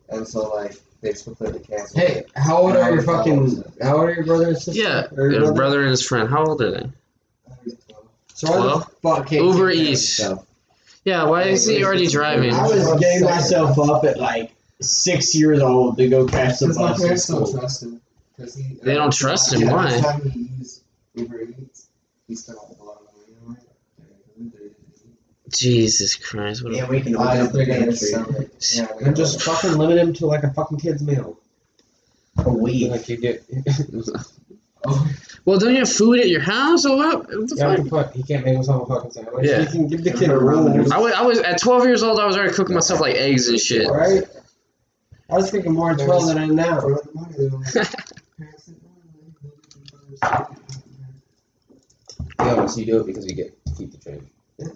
[0.09, 2.31] And so, like, they just completely canceled Hey, it.
[2.35, 3.63] how old are your fucking?
[3.81, 4.81] How old are your brother and sister?
[4.81, 5.53] Yeah, your brother?
[5.53, 6.29] brother and his friend.
[6.29, 6.89] How old are they?
[8.33, 10.49] So why Well, the fuck can't Uber you take care of Eats.
[11.05, 12.53] Yeah, why is he already driving?
[12.53, 14.52] I was getting myself up at like
[14.83, 18.01] six years old to go catch the Because my bus parents don't trust him.
[18.37, 19.87] He, They don't trust him, yeah, why?
[19.87, 20.83] Every time he used
[21.15, 21.87] Uber Eats,
[22.27, 24.75] he spent a lot of money on it.
[25.51, 26.63] Jesus Christ!
[26.63, 28.49] What a Yeah, we can I open up the gonna pantry.
[28.73, 31.37] Yeah, And just fucking limit him to like a fucking kid's meal.
[32.37, 32.89] a week.
[32.91, 33.43] Like you get.
[35.45, 37.17] Well, don't you have food at your house or what?
[37.19, 37.77] what the Yeah, fuck?
[37.77, 38.13] what the fuck?
[38.13, 39.45] He can't make himself a fucking sandwich.
[39.45, 39.59] Yeah.
[39.59, 40.69] He can give the kid a rule.
[40.93, 42.17] I was, I was at 12 years old.
[42.19, 43.89] I was already cooking myself like eggs and shit.
[43.89, 44.23] Right?
[45.33, 46.79] I was thinking more at 12 than I am now.
[46.79, 47.63] For the money, they don't-
[48.37, 48.83] parents didn't
[50.21, 50.57] want it.
[52.39, 54.23] Yeah, so you do it because you get to keep the change.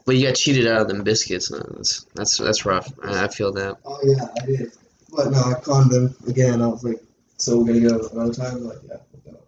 [0.05, 1.49] But you got cheated out of them biscuits.
[1.49, 1.61] huh?
[1.75, 2.91] That's that's that's rough.
[3.03, 3.77] I, I feel that.
[3.85, 4.71] Oh yeah, I did.
[5.15, 6.61] But no, I conned them again.
[6.61, 7.03] I was like,
[7.37, 8.63] so we're gonna go another time?
[8.63, 8.97] Like, yeah,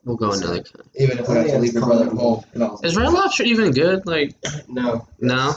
[0.06, 0.28] we'll go.
[0.30, 0.64] We'll go.
[0.96, 2.44] Even if I have to leave your brother home.
[2.54, 4.06] And Is like, Red Lobster even good?
[4.06, 4.36] Like,
[4.68, 5.08] No.
[5.20, 5.56] no.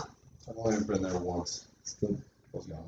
[0.49, 1.67] I've only been there once.
[1.85, 2.19] Still
[2.53, 2.79] was gone.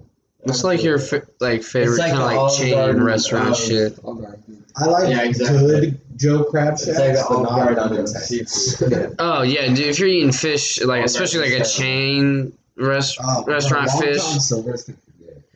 [0.46, 3.98] It's like your fa- like favorite like kind of like chain Garden restaurant of- shit.
[4.04, 4.34] I'll go.
[4.46, 4.62] dude.
[4.76, 5.58] I like Yeah, exactly.
[5.58, 9.14] good Joe Crab It's like an but not Garden Garden of.
[9.18, 9.78] Oh yeah, dude.
[9.80, 14.02] If you're eating fish, like Oh, especially like a that's chain rest Oh, restaurant Long
[14.02, 14.22] fish.
[14.22, 14.94] John Silver's the-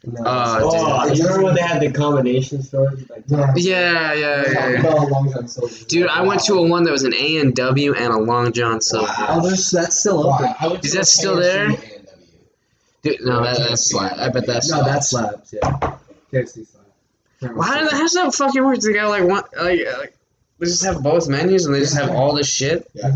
[0.06, 1.18] No, Uh, Oh, dude.
[1.18, 3.00] you remember when they had the combination stores?
[3.10, 3.52] Like, Yeah.
[3.56, 4.68] Yeah, yeah, yeah.
[4.70, 4.82] yeah.
[4.82, 5.84] Bell, Long John Silver's.
[5.84, 8.52] Dude, I went to a one that was an A and W and a Long
[8.52, 9.12] John Silver.
[9.28, 10.54] Oh, there's, that's still open.
[10.60, 11.97] I went Is to that a still KFC there?
[13.16, 14.16] Dude, no, that, that's slap.
[14.18, 14.86] I bet that's No, slap.
[14.86, 15.54] that's slabs.
[15.54, 15.96] Yeah.
[16.32, 16.66] KFC.
[17.42, 18.78] Well, how, does- how does that fucking work?
[18.80, 20.16] They got like one, like, uh, like
[20.58, 22.90] they just have both menus and they just have all this shit.
[22.94, 23.12] Yeah.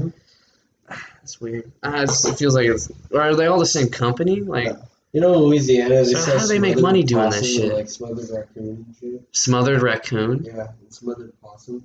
[0.88, 1.70] That's weird.
[1.82, 2.90] Uh, it's, it feels like it's.
[3.10, 4.40] Or are they all the same company?
[4.40, 4.72] Like
[5.12, 7.72] You know, Louisiana, they So how do they make money doing that shit?
[7.72, 9.28] Like smothered raccoon and shit.
[9.32, 10.44] smothered raccoon?
[10.44, 11.84] Yeah, and smothered possum.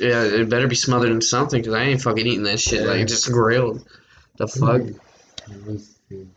[0.00, 2.86] Yeah, it better be smothered in something because I ain't fucking eating that shit.
[2.86, 3.86] Like just grilled.
[4.36, 4.82] The fuck?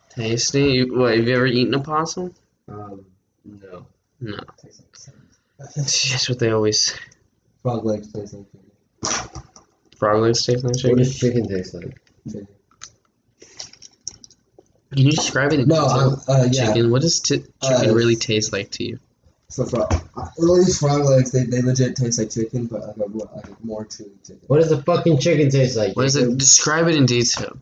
[0.09, 0.63] Tasty.
[0.73, 1.15] You, what?
[1.17, 2.33] Have you ever eaten a possum?
[2.67, 3.05] Um,
[3.45, 3.85] no.
[4.19, 4.37] No.
[5.75, 6.83] That's what they always.
[6.93, 6.97] say.
[7.61, 9.41] Frog legs taste like chicken.
[9.97, 10.97] Frog legs taste like chicken?
[10.97, 10.97] What chicken.
[10.97, 11.97] does chicken taste like?
[14.91, 16.23] Can you describe it in No, detail?
[16.27, 16.65] uh, yeah.
[16.67, 16.91] Chicken.
[16.91, 18.99] What does t- Uh, chicken really taste like to you?
[19.49, 22.95] So frog, uh, at least frog legs, they, they legit taste like chicken, but like
[23.05, 24.41] a, more- like a more chewy chicken.
[24.47, 25.95] What does the fucking chicken taste like?
[25.95, 26.31] What is Jacob?
[26.33, 26.37] it?
[26.39, 27.57] Describe it in detail.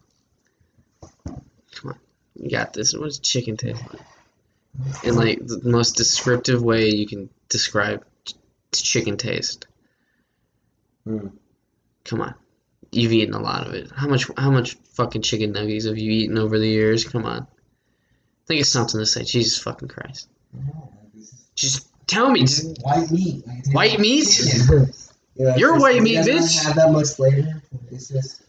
[2.40, 2.94] Come on, you got this.
[2.94, 5.04] What does chicken taste like?
[5.04, 8.36] In like the most descriptive way you can describe ch-
[8.74, 9.66] chicken taste.
[11.06, 11.28] Hmm.
[12.06, 12.36] Come on,
[12.92, 13.92] you've eaten a lot of it.
[13.96, 14.30] How much?
[14.38, 17.04] How much fucking chicken nuggets have you eaten over the years?
[17.04, 17.48] Come on,
[18.48, 19.24] think of something to say.
[19.24, 20.30] Jesus fucking Christ!
[21.56, 23.44] Just Tell me, just White meat.
[23.72, 24.26] White meat?
[24.26, 24.92] chicken.
[25.36, 26.64] You know, it's You're white meat, doesn't bitch.
[26.66, 27.62] Have that much flavor.
[27.92, 28.42] It's just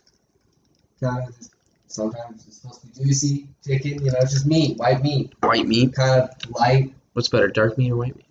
[1.03, 1.51] kind of just
[1.91, 4.05] sometimes it's supposed to be juicy chicken.
[4.05, 5.93] You know, it's just meat, white meat, White meat.
[5.95, 6.93] kind of light.
[7.13, 8.27] What's better, dark meat or white meat?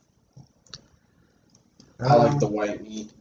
[2.00, 3.12] I like Um, the white meat.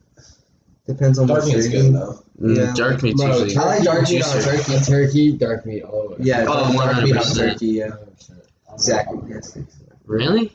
[0.86, 1.92] Depends on Dark what meat's you're good eating.
[1.92, 2.22] though.
[2.40, 3.56] Mm, Yeah, dark like, meat's bro, usually.
[3.56, 4.56] I like dark meat on juicier.
[4.56, 4.84] turkey.
[4.84, 6.16] Turkey, dark meat, all over.
[6.22, 7.36] Yeah, Oh, dark, dark meat on 100%.
[7.36, 7.66] turkey.
[7.66, 7.90] Yeah,
[8.72, 9.18] exactly.
[9.28, 9.58] Yes.
[10.06, 10.52] Really?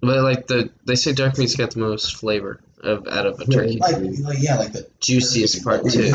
[0.00, 3.44] But like the they say dark meat's got the most flavor of out of a
[3.44, 3.78] turkey.
[3.78, 6.12] Like, like yeah, like the Juiciest part too.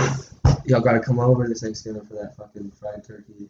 [0.66, 3.50] Y'all gotta come over this Thanksgiving for that fucking fried turkey.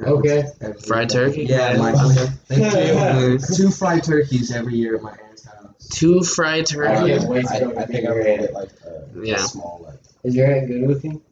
[0.00, 0.44] Okay.
[0.86, 1.44] Fried turkey?
[1.44, 3.56] Yeah, my thank you.
[3.56, 5.88] Two fried turkeys every year at my aunt's house.
[5.88, 7.10] Two fried I, turkey.
[7.18, 9.24] can't wait to I, go to I think I Big made it like uh, a,
[9.24, 9.34] Yeah.
[9.36, 10.00] a small like.
[10.24, 11.22] Is your aunt good with you?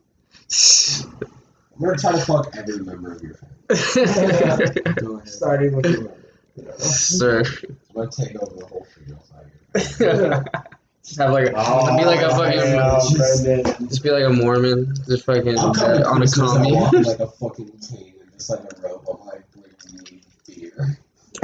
[1.74, 5.20] I'm gonna try to fuck every member of your family.
[5.26, 6.78] Starting with your mother.
[6.78, 7.42] Sir.
[7.68, 10.48] I'm gonna take over the whole field.
[11.04, 15.58] Just have like a, be like a fucking just be like a Mormon, just fucking
[15.58, 16.72] uh, on a commie.
[16.72, 19.04] like a fucking king and just like a rope.
[19.20, 20.98] I'm like, bring me beer.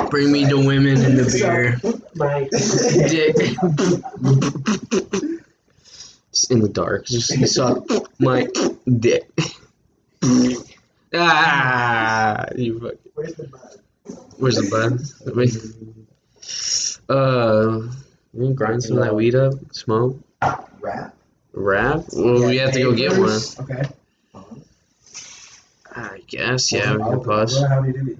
[0.08, 1.78] Bring me the women and the beer.
[3.10, 3.36] Dick.
[6.32, 7.04] Just in the dark.
[7.04, 7.84] Just you suck
[8.18, 8.48] my
[8.98, 9.28] dick.
[11.12, 12.94] ah, you fuck.
[13.14, 13.44] Where's the
[14.70, 15.00] bud?
[15.34, 15.76] Where's the
[17.06, 17.14] bud?
[17.14, 17.92] Uh,
[18.32, 20.18] we can grind some of that weed up, smoke,
[20.80, 21.14] Rap.
[21.52, 22.04] wrap.
[22.12, 23.40] Well, we have to go get one.
[23.60, 23.82] Okay.
[25.94, 27.62] I guess, yeah, we can pause.
[27.68, 28.18] How do you do it?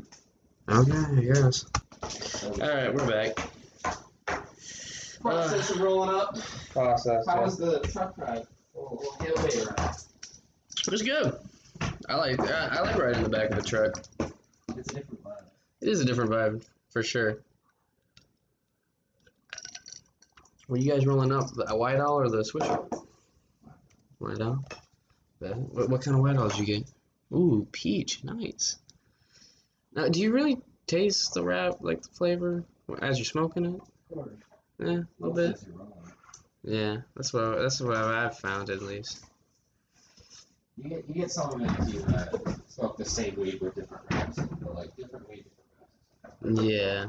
[0.68, 1.66] Okay, I guess.
[2.59, 3.38] Alright, we're back.
[5.20, 6.37] Process of rolling up.
[6.73, 7.27] Process.
[7.27, 8.46] How was the truck ride?
[8.75, 9.94] Little, little getaway ride.
[10.87, 11.35] It was good.
[12.09, 14.03] I like I, I like riding in the back of the truck.
[14.77, 15.44] It's a different vibe.
[15.81, 17.38] It is a different vibe for sure.
[20.70, 22.62] Were you guys rolling up the white owl or the switch?
[24.18, 24.64] White owl.
[25.40, 26.88] What, what kind of white owl did you get?
[27.33, 28.22] Ooh, peach.
[28.22, 28.78] Nice.
[29.92, 32.62] Now, do you really taste the wrap, like the flavor,
[33.02, 33.74] as you're smoking it?
[33.74, 34.28] Of course.
[34.78, 35.61] Yeah, a little bit.
[36.62, 39.24] Yeah, that's what that's what I've found at least.
[40.76, 43.74] You get, you get some of it if you uh, smoke the same weed with
[43.74, 45.46] different wraps, but like different weed,
[46.22, 46.70] different wraps.
[46.70, 47.06] Yeah.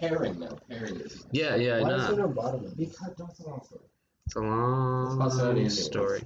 [0.00, 1.26] Pairing though, pairing is.
[1.30, 2.08] Yeah, yeah, Why is nah.
[2.08, 2.78] there no bottom of it?
[2.78, 3.82] Because that's a long story.
[4.24, 5.74] It's a long It's possibility anyway.
[5.74, 6.22] story.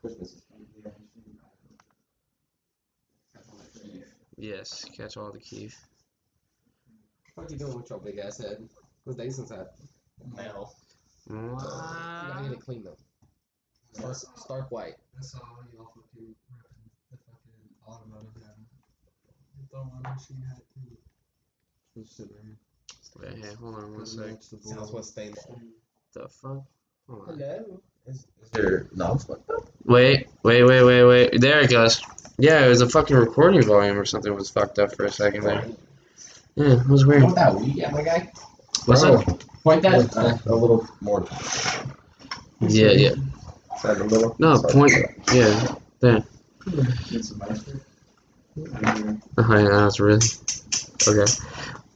[0.00, 0.42] Christmas is
[4.36, 5.76] Yes, catch all the keys.
[7.34, 8.58] What are you doing with your big ass head?
[9.02, 9.66] What What's Dason's head?
[10.36, 10.70] Now.
[11.28, 12.96] You gotta get it clean though.
[13.94, 14.94] Stark, stark white.
[15.16, 18.66] That's all y'all fucking ripping the fucking automotive down.
[19.58, 20.58] The throwing machine had
[22.06, 22.67] to.
[23.20, 24.36] Wait, hey, hold on one sec.
[24.40, 25.04] Sounds what.
[26.14, 26.62] The fuck?
[27.08, 27.38] Hold on.
[27.38, 27.80] Hello.
[28.06, 29.68] Is, is your nose fucked up?
[29.84, 31.40] Wait, wait, wait, wait, wait.
[31.40, 32.02] There it goes.
[32.38, 35.44] Yeah, it was a fucking recording volume or something was fucked up for a second
[35.44, 35.66] there.
[36.54, 37.24] Yeah, it was weird.
[37.24, 38.32] Want that weed, yeah, my guy?
[38.86, 39.42] What's Bro, up?
[39.62, 40.16] Point that.
[40.16, 41.26] Uh, a little more.
[42.60, 43.10] Yeah, yeah.
[43.76, 44.32] Is that in?
[44.38, 44.72] No, Sorry.
[44.72, 44.92] point.
[45.34, 45.74] Yeah.
[46.00, 46.24] There.
[47.10, 47.80] Get some mustard.
[48.56, 50.26] Oh, yeah, that was really.
[51.06, 51.32] Okay.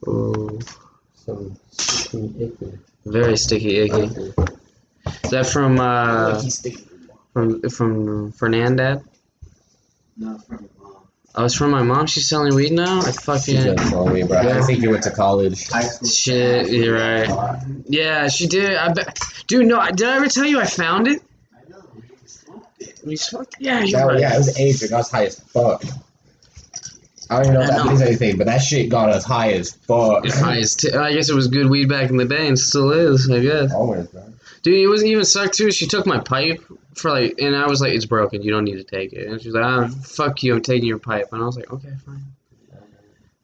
[0.09, 0.59] Ooh,
[1.25, 2.79] Some sticky icky.
[3.07, 4.03] very sticky icky.
[5.25, 6.85] Is that from, uh, sticky.
[7.33, 9.03] from, from Fernandad?
[10.17, 10.97] No, from your mom.
[11.35, 12.07] Oh, it's from my mom.
[12.07, 12.99] She's selling weed now?
[13.01, 13.63] I She's fucking.
[13.65, 14.39] been telling me, bro.
[14.39, 15.67] I think you went to college.
[16.07, 17.63] Shit, you're right.
[17.87, 18.77] Yeah, she did.
[18.77, 19.19] I bet.
[19.47, 21.23] Dude, no, did I ever tell you I found it?
[21.55, 21.79] I know.
[21.95, 23.01] We smoked it.
[23.07, 23.57] We smoked.
[23.61, 24.21] Yeah, you're Yeah, right.
[24.21, 24.93] yeah, it was aging.
[24.93, 25.83] I was high as fuck.
[27.31, 29.73] I don't even know if that means anything, but that shit got us high as
[29.73, 30.25] fuck.
[30.25, 32.59] It's high as t- I guess it was good weed back in the day and
[32.59, 33.73] still is, I guess.
[33.73, 34.25] Always, bro.
[34.63, 35.71] Dude, it wasn't even sucked too.
[35.73, 36.63] She took my pipe
[36.95, 38.43] for like, and I was like, "It's broken.
[38.43, 40.55] You don't need to take it." And she's like, "Ah, fuck you.
[40.55, 42.25] I'm taking your pipe." And I was like, "Okay, fine.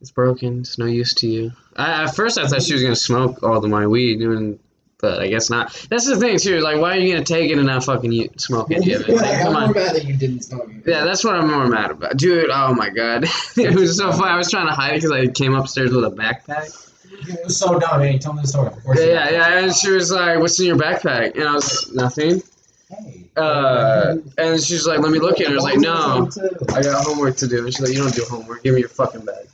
[0.00, 0.60] It's broken.
[0.60, 3.56] It's no use to you." I, at first, I thought she was gonna smoke all
[3.56, 4.58] of my weed, and
[5.00, 5.72] but I guess not.
[5.90, 6.61] That's the thing too.
[6.61, 8.84] Like, why are you gonna take it and not fucking you, smoke it?
[8.88, 9.72] Yeah, like, come on.
[9.72, 10.82] mad that you didn't smoke it.
[10.87, 12.50] Yeah, that's what I'm more mad about, dude.
[12.50, 13.24] Oh my god,
[13.56, 14.30] it was so funny.
[14.30, 16.87] I was trying to hide it because I came upstairs with a backpack.
[17.28, 18.00] It was so dumb.
[18.00, 18.68] Hey, tell me the story.
[18.68, 19.58] Of course Yeah, yeah, yeah.
[19.58, 22.42] And she was like, "What's in your backpack?" And I was nothing.
[22.88, 23.24] Hey.
[23.37, 26.28] Uh, and she's like, "Let me look at it." I was like, "No,
[26.74, 28.62] I got homework to do." And she's like, "You don't do homework.
[28.62, 29.46] Give me your fucking bag."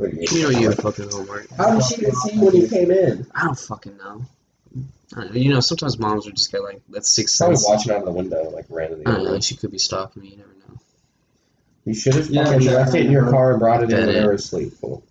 [0.00, 1.50] You know you have fucking homework.
[1.50, 3.26] How did she even see you when you came in?
[3.34, 4.22] I don't fucking know.
[5.16, 5.40] I don't know.
[5.40, 7.68] You know, sometimes moms would just get like that sixth Probably sense.
[7.68, 9.06] watching out of the window, like randomly.
[9.06, 9.40] I don't know.
[9.40, 10.28] She could be stalking me.
[10.30, 10.80] You never know.
[11.84, 14.00] You should have Yeah, fucking left it in your car and brought it in Got
[14.00, 14.12] when it.
[14.20, 14.72] they were asleep.
[14.74, 15.02] Fool.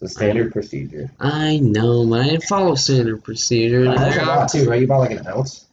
[0.00, 1.10] The standard procedure.
[1.20, 2.20] I know, man.
[2.20, 3.84] I didn't follow standard procedure.
[3.84, 4.80] That's a lot too, right?
[4.80, 5.63] You bought like an ounce.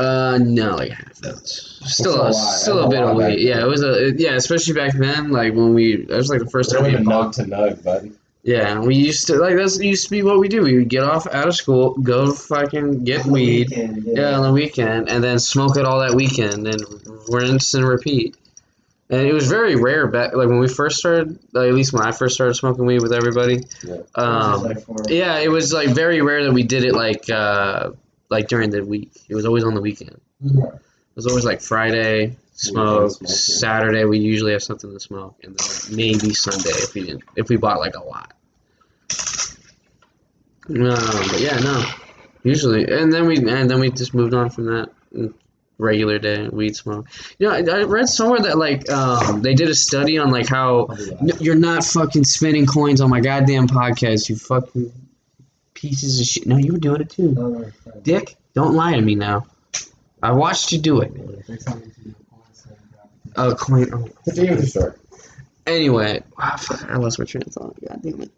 [0.00, 1.14] Uh, no, like half.
[1.14, 1.36] Still,
[1.84, 3.40] Still a still a a bit of weight.
[3.40, 5.30] Yeah, it was a yeah, especially back then.
[5.30, 8.12] Like when we, that was like the first time we nug to nug, buddy.
[8.42, 10.62] Yeah, we used to like that's used to be what we do.
[10.62, 13.68] We would get off out of school, go fucking get On weed.
[13.70, 16.82] weekend, Yeah, on the weekend, and then smoke it all that weekend, and
[17.28, 18.36] rinse and repeat.
[19.10, 22.02] And it was very rare back, like when we first started, like, at least when
[22.04, 23.64] I first started smoking weed with everybody.
[23.84, 23.96] Yeah.
[24.14, 27.90] Um, Like for- yeah, it was like very rare that we did it like uh,
[28.30, 29.12] like during the week.
[29.28, 30.20] It was always on the weekend.
[30.40, 30.64] Yeah.
[30.66, 33.34] It was always like Friday smoke, smoke, yeah.
[33.34, 37.24] Saturday we usually have something to smoke, and then like, maybe Sunday if we didn't
[37.36, 38.32] if we bought like a lot.
[40.68, 41.84] No, but yeah, no.
[42.44, 44.90] Usually, and then we and then we just moved on from that.
[45.78, 47.06] Regular day weed smoke.
[47.38, 50.46] You know, I, I read somewhere that like um, they did a study on like
[50.46, 50.88] how
[51.22, 54.28] N- you're not fucking spending coins on my goddamn podcast.
[54.28, 54.92] You fucking
[55.80, 56.46] pieces of shit.
[56.46, 57.76] No, you were doing it too, No, no, it's.
[58.02, 58.36] Dick.
[58.54, 59.46] Don't lie to me now.
[60.22, 61.12] I watched you do it.
[61.48, 62.14] Next time you see
[63.36, 63.88] a Oh, coin.
[63.94, 64.08] Oh.
[64.24, 64.92] Continue with the story.
[65.66, 67.76] Anyway, ah, fuck, I lost my train of thought.
[67.86, 68.30] God damn it.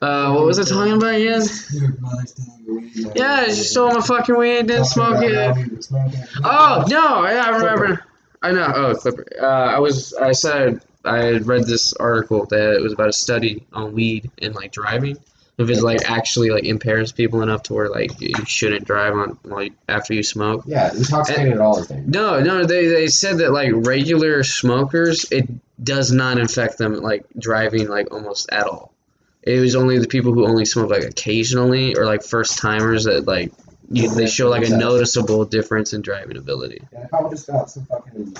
[0.00, 1.42] Uh, what was I talking about again?
[1.72, 4.66] Your mother stealing your weed, Yeah, she stole my fucking weed.
[4.68, 5.34] Didn't smoke it.
[5.34, 6.28] how we would smoke it.
[6.42, 7.26] Oh no!
[7.26, 8.04] Yeah, I remember.
[8.42, 8.72] I know.
[8.74, 9.26] Oh, Clipper.
[9.40, 10.14] Uh, I was.
[10.14, 14.30] I said I had read this article that it was about a study on weed
[14.40, 15.18] and like driving.
[15.60, 19.38] If it like actually like impairs people enough to where like you shouldn't drive on
[19.44, 20.64] like after you smoke.
[20.66, 22.10] Yeah, intoxicated all the thing.
[22.10, 22.64] No, no.
[22.64, 25.48] They they said that like regular smokers, it
[25.82, 28.94] does not affect them like driving like almost at all.
[29.42, 33.26] It was only the people who only smoke like occasionally or like first timers that
[33.26, 33.52] like
[33.90, 36.82] you, they show like a noticeable difference in driving ability.
[36.90, 38.34] Yeah, I would just got some fucking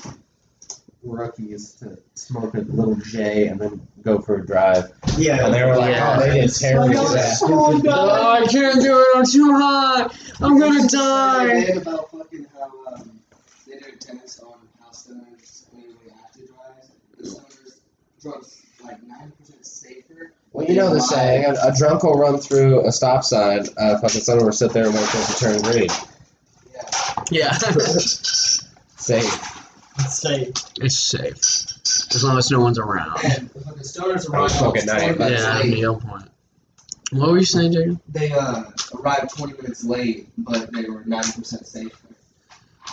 [1.03, 4.91] rookies to smoke a little J and then go for a drive.
[5.17, 5.45] Yeah.
[5.47, 6.17] And they were like, Yeah.
[6.19, 7.37] oh, they did terribly Oh, sad.
[7.39, 7.47] so.
[7.51, 9.07] Oh, I can't do it.
[9.17, 10.15] I'm too hot.
[10.41, 11.51] I'm gonna There's this die.
[11.51, 13.21] idea About fucking how um,
[13.67, 16.91] they did a test on how stoners immediately after drives.
[17.19, 17.75] The stoners
[18.23, 20.33] drugs like ninety percent safer.
[20.53, 23.99] Well, you know the saying, a, a drunk will run through a stop sign, uh,
[24.01, 25.89] fucking someone will sit there and wait for it to turn green.
[27.31, 27.53] Yeah.
[27.53, 27.53] Yeah,
[28.97, 29.60] Safe.
[30.05, 30.49] It's safe.
[30.81, 33.19] it's safe as long as no one's around.
[33.25, 35.81] And the fucking stoners I was arrive smoking 20 night, minutes Yeah, late.
[35.83, 36.29] no point.
[37.13, 38.01] What were you saying, Jacob?
[38.09, 38.63] They uh,
[39.01, 42.01] arrived twenty minutes late, but they were ninety percent safe.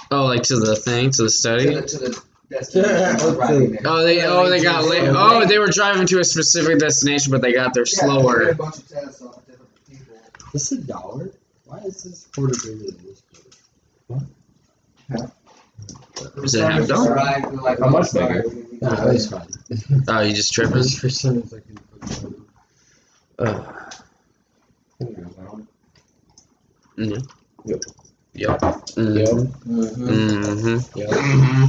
[0.10, 1.74] Oh, like to the thing, to the To study.
[1.76, 3.36] the to the destination.
[3.36, 3.78] arriving.
[3.86, 5.04] Oh, they oh they got late.
[5.08, 8.10] Oh, they were driving to a specific destination, but they got there Yeah, they a
[8.22, 8.54] slower.
[8.56, 10.16] bunch of tests on different people.
[10.52, 11.32] This is a dollar?
[11.66, 13.22] Why is this quarter bigger than this
[14.08, 15.28] quarter?
[16.44, 17.14] Is it half dollar?
[17.14, 18.44] Arrived, they're like, How much bigger?
[18.48, 19.48] we- we- Nah, fine.
[20.08, 20.76] Oh, you just tripping?
[20.78, 22.46] This percentage I can put down.
[23.40, 23.76] Oh,
[26.98, 27.18] yeah.
[27.66, 28.62] Yep.
[28.62, 28.62] Yep.
[28.96, 30.78] Mm-hmm.
[30.98, 31.66] Mm-hmm.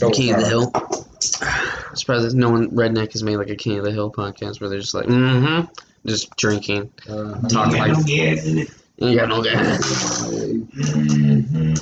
[0.00, 0.46] Go King of the.
[0.46, 0.70] Hill.
[0.74, 4.60] I'm surprised that no one redneck has made like a King of the Hill podcast
[4.60, 5.66] where they're just like, mm-hmm,
[6.06, 10.22] just drinking, Uh, talking like, you got no gas.
[10.24, 11.74] Mm-hmm.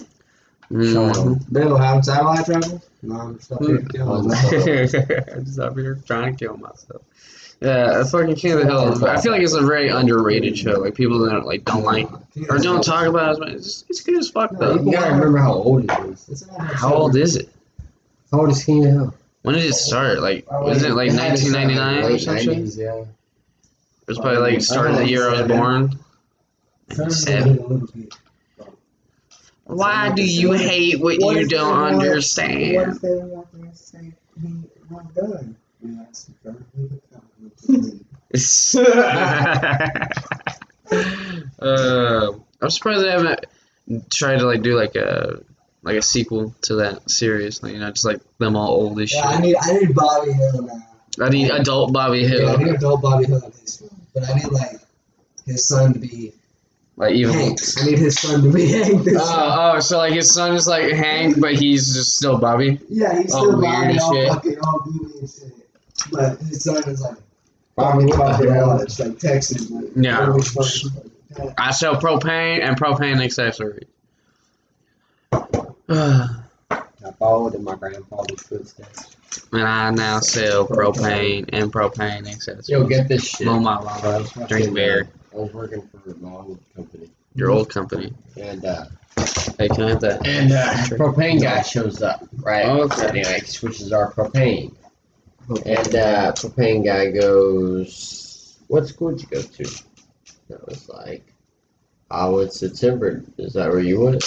[0.72, 1.78] Bill, mm.
[1.78, 2.82] how satellite travel?
[3.02, 3.92] No, I'm just up here mm.
[3.92, 5.28] killing oh, myself.
[5.34, 7.02] I'm just up here trying to kill myself.
[7.60, 9.04] Yeah, a fucking King of the Hill.
[9.06, 10.80] I feel like it's a very underrated show.
[10.80, 12.08] Like people that like don't like
[12.48, 13.48] or don't talk about it as much.
[13.50, 14.74] It's, it's good as fuck though.
[14.74, 14.90] you though.
[14.90, 16.28] gotta remember how old it is.
[16.28, 17.48] It's an old How old is it?
[18.32, 19.14] How old is King of the Hill?
[19.42, 20.20] When did it start?
[20.20, 22.58] Like wasn't it like It had to start, 1999 or late some shit?
[22.58, 23.02] 90s, yeah.
[23.02, 25.98] It was probably like starting the year I was born.
[27.10, 28.08] Seven.
[29.76, 32.96] Why do you hate what What you don't want- What understand?
[32.96, 34.48] if they want to say he
[34.90, 35.56] not done?
[35.82, 37.00] And that's perfectly the
[41.60, 43.46] uh, I'm surprised they haven't
[44.10, 45.40] tried to like do like a
[45.82, 47.62] like a sequel to that series.
[47.62, 49.18] Like, you know, just like them all old as shit.
[49.24, 50.86] Yeah, I need I need Bobby Hill now.
[51.20, 52.42] I need adult Bobby Hill.
[52.42, 54.80] Yeah, I need adult Bobby Hill in his film, but I need like
[55.44, 56.32] his son to be
[57.02, 57.34] like even.
[57.34, 57.58] Hank.
[57.80, 59.04] I need his son to be Hank.
[59.04, 62.80] This Oh, oh, so like his son is like Hank, but he's just still Bobby.
[62.88, 64.28] yeah, he's still weird Bobby, all shit.
[64.28, 65.52] fucking all goofy and shit.
[66.10, 67.16] But his son is like
[67.76, 68.54] Bobby fucking Fucking Hill.
[68.70, 68.80] Hill.
[68.80, 69.70] It's like Texas.
[69.70, 70.26] Like, Yeah.
[70.26, 73.86] really fucking- I sell propane and propane accessories.
[75.32, 75.40] and
[76.70, 79.16] I followed in my grandfather's footsteps.
[79.52, 82.68] And I now sell propane and propane accessories.
[82.68, 83.46] Yo, get this shit.
[83.46, 85.08] Mow my So lawn, drink beer.
[85.32, 87.10] I was working for my old company.
[87.34, 88.12] Your old company.
[88.36, 88.84] And uh,
[89.58, 90.26] Hey, can I have that?
[90.26, 92.66] and uh, propane guy shows up, right?
[92.66, 93.08] Okay.
[93.08, 94.74] And he switches our propane.
[95.48, 99.82] And uh, propane guy goes, "What school did you go to?"
[100.48, 101.32] And I was like,
[102.10, 103.22] "I went to Timber.
[103.38, 104.24] Is that where you went?"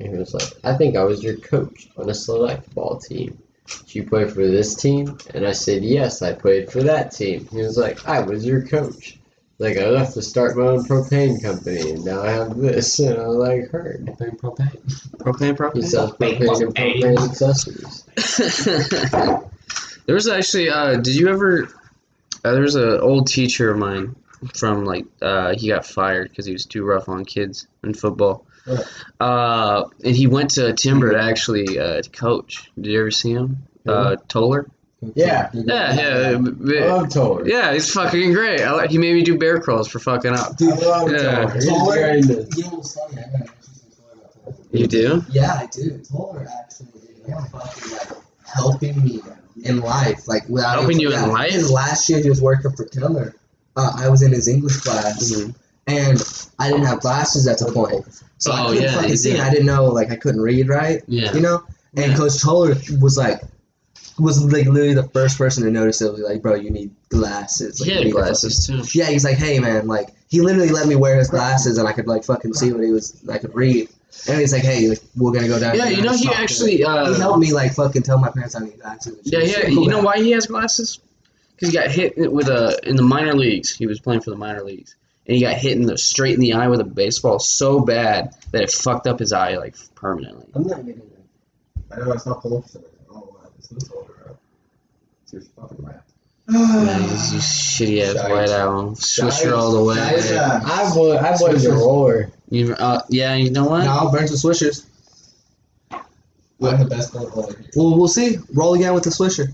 [0.00, 3.38] And he was like, "I think I was your coach on a select ball team.
[3.86, 7.46] Did you play for this team?" And I said, "Yes, I played for that team."
[7.50, 9.18] He was like, "I was your coach."
[9.58, 12.98] Like I left to start my own propane company, and now I have this.
[12.98, 15.16] And I like, "Heard." Propane, propane.
[15.16, 15.84] Propane, He propane.
[15.84, 18.04] sells propane and propane accessories.
[20.06, 20.68] there was actually.
[20.68, 21.68] Uh, did you ever?
[22.44, 24.14] Uh, there was an old teacher of mine
[24.54, 28.44] from like uh, he got fired because he was too rough on kids in football.
[28.66, 28.84] Right.
[29.20, 32.70] Uh, and he went to Timber to actually uh, to coach.
[32.74, 33.58] Did you ever see him?
[33.86, 34.66] Uh, Toller.
[35.14, 35.50] Yeah.
[35.52, 37.46] Yeah, yeah, b- I love Toller.
[37.46, 37.72] yeah.
[37.72, 38.62] He's fucking great.
[38.62, 40.54] I like, he made me do bear crawls for fucking up.
[40.60, 41.34] I love Yeah.
[41.42, 41.54] Toller.
[41.54, 41.94] He's Toller?
[41.94, 42.20] very.
[42.20, 43.18] You know what's funny?
[43.18, 44.56] I got an interesting story about Toller.
[44.72, 45.24] You do?
[45.30, 45.98] Yeah, I do.
[46.10, 48.08] Toller actually is fucking like
[48.46, 49.20] helping me
[49.64, 50.26] in life.
[50.26, 51.52] Like without Helping you in yeah, life?
[51.52, 53.34] His last year he was working for Keller.
[53.76, 55.54] Uh, I was in his English class Mhm.
[55.86, 56.22] and
[56.58, 58.04] I didn't have glasses at the point.
[58.38, 59.32] So I Oh, couldn't yeah, fucking see.
[59.32, 59.40] did.
[59.40, 61.02] I didn't know like I couldn't read right.
[61.06, 61.32] Yeah.
[61.34, 61.62] You know?
[61.96, 62.16] And Yeah.
[62.16, 63.42] Coach Toller was like
[64.18, 67.80] was like literally the first person to notice it was like, bro, you need glasses.
[67.80, 68.82] Like, He had need glasses too.
[68.98, 71.92] yeah, he's like, hey man, like he literally let me wear his glasses and I
[71.92, 73.22] could like fucking see what he was.
[73.28, 73.88] I could read.
[74.28, 75.76] And he's like, hey, like, we're gonna go down.
[75.76, 76.78] Yeah, you know he actually.
[76.78, 79.18] He Uh, helped me like fucking tell my parents I need glasses.
[79.24, 79.62] Yeah, yeah.
[79.62, 80.98] so You know why he has glasses?
[81.54, 83.74] Because he got hit with a in the minor leagues.
[83.76, 84.96] He was playing for the minor leagues,
[85.26, 88.34] and he got hit in the straight in the eye with a baseball so bad
[88.52, 90.46] that it fucked up his eye like permanently.
[90.54, 91.12] I'm not getting it.
[91.90, 92.64] I know it's not full
[95.36, 95.48] of.
[95.58, 95.78] Oh, wow.
[95.78, 95.84] This is older.
[95.84, 96.06] Fucking rap.
[96.48, 98.30] Man, he's you shitty ass Shite.
[98.30, 99.96] white owl, swisher all the way.
[99.96, 101.16] Guys, uh, I would.
[101.16, 102.30] I would the roller.
[102.50, 103.84] You, uh, yeah, you know what?
[103.84, 104.86] No, I'll burn some swishers.
[105.90, 107.70] I'm the best one over here.
[107.74, 108.38] Well, we'll see.
[108.54, 109.48] Roll again with the swisher.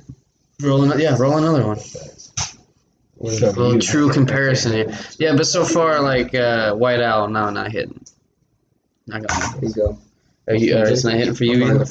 [0.60, 1.78] Roll another, yeah, roll another one.
[3.16, 4.98] Well, true comparison here.
[5.18, 8.04] Yeah, but so far, like uh, white owl, no, not hitting.
[9.06, 9.60] Not gonna.
[9.60, 9.98] Here you go.
[10.48, 10.76] Are you?
[10.76, 11.84] Uh, it's not hitting for you either.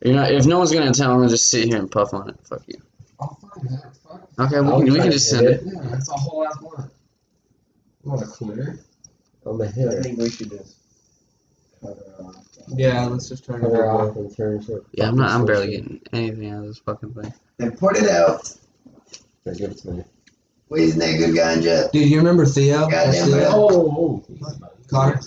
[0.00, 0.12] The fucking thing.
[0.12, 0.32] You're not.
[0.32, 2.36] If no one's gonna tell, I'm gonna just sit here and puff on it.
[2.48, 2.80] Fuck you.
[3.20, 3.92] Oh, fuck that.
[4.02, 4.28] Fuck.
[4.38, 5.60] Okay, we can, we can just send it.
[5.60, 5.66] it.
[5.66, 6.90] Yeah, that's a whole ass one.
[8.04, 8.78] You want a clear?
[9.46, 10.02] I'm a I hitter.
[10.02, 10.76] think we should just
[11.80, 12.36] cut it off.
[12.68, 14.10] Yeah, let's just turn it Cut her over.
[14.10, 14.82] off and turn it.
[14.92, 15.30] Yeah, I'm not.
[15.30, 17.32] I'm barely getting anything out of this fucking thing.
[17.60, 18.52] And put it out.
[19.44, 20.04] Here, give it to me.
[20.68, 21.90] Where's nigga ganja?
[21.92, 22.80] Dude, you remember Theo?
[22.90, 23.38] Goddamn Castillo?
[23.38, 23.48] it.
[23.52, 25.20] Oh, oh Connor?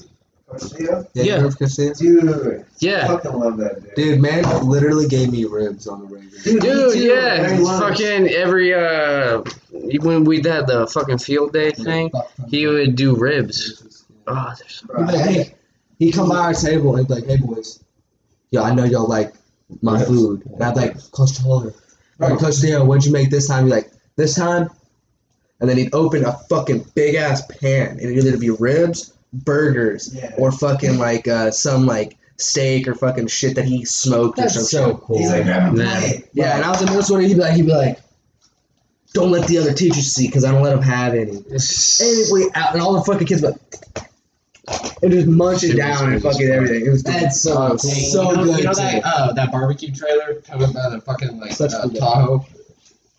[0.52, 1.08] Castillo?
[1.14, 1.36] Yeah, Yeah.
[1.36, 1.94] remember Castillo?
[1.94, 3.96] Dude, I Yeah, fucking love that dude.
[3.96, 6.44] Dude, man literally gave me ribs on the regular.
[6.44, 6.94] Dude, dude.
[6.94, 7.00] too.
[7.00, 9.44] Yeah, Very fucking every uh,
[10.02, 12.12] when we had the fucking field day thing,
[12.48, 14.06] he would do ribs.
[14.28, 15.56] Oh, there's Bro, He'd like, hey,
[16.00, 17.84] he'd come by our table and be like, hey boys,
[18.52, 19.34] yo, I know y'all like
[19.82, 20.46] my food.
[20.46, 21.74] And I'd be like, Coach Toller,
[22.20, 23.66] or Coach Theo, what'd you make this time?
[23.66, 24.70] He'd be like, this time?
[25.60, 30.14] And then he'd open a fucking big ass pan and it'd either be ribs, burgers,
[30.14, 30.34] Yeah.
[30.38, 34.62] or fucking like uh, some like steak or fucking shit that he smoked or some
[34.62, 35.18] that's so cool.
[35.20, 37.54] He's like, grab a Yeah, and I was in middle school and he'd be like,
[37.54, 38.00] he'd be like,
[39.14, 41.32] don't let the other teachers see because I don't let them have any.
[41.32, 43.58] And out, and all the fucking kids, but
[45.02, 46.86] and just munching Shit was down and fucking everything.
[46.86, 47.78] It was That's so oh, cool.
[47.80, 48.58] so you know, good.
[48.60, 51.88] You know that uh, that barbecue trailer coming by the fucking like Such uh.
[51.90, 52.46] Tahoe.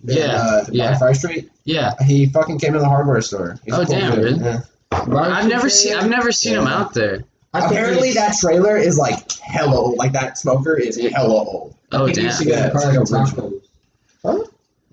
[0.02, 0.92] Yeah, uh, yeah.
[0.92, 1.50] on Fry Street.
[1.64, 1.92] yeah.
[2.06, 3.58] He fucking came to the hardware store.
[3.64, 4.34] He's Oh, cool damn, dude.
[4.36, 4.40] dude.
[4.44, 4.60] Yeah.
[4.92, 5.94] I've never seen.
[5.96, 7.24] I've never seen him out there.
[7.52, 9.96] I Apparently, it's- that trailer is like hella old.
[9.96, 11.74] Like that smoker is hella old.
[11.92, 12.36] Oh I think you damn.
[12.36, 14.46] should go Yeah, to Cars like and a original.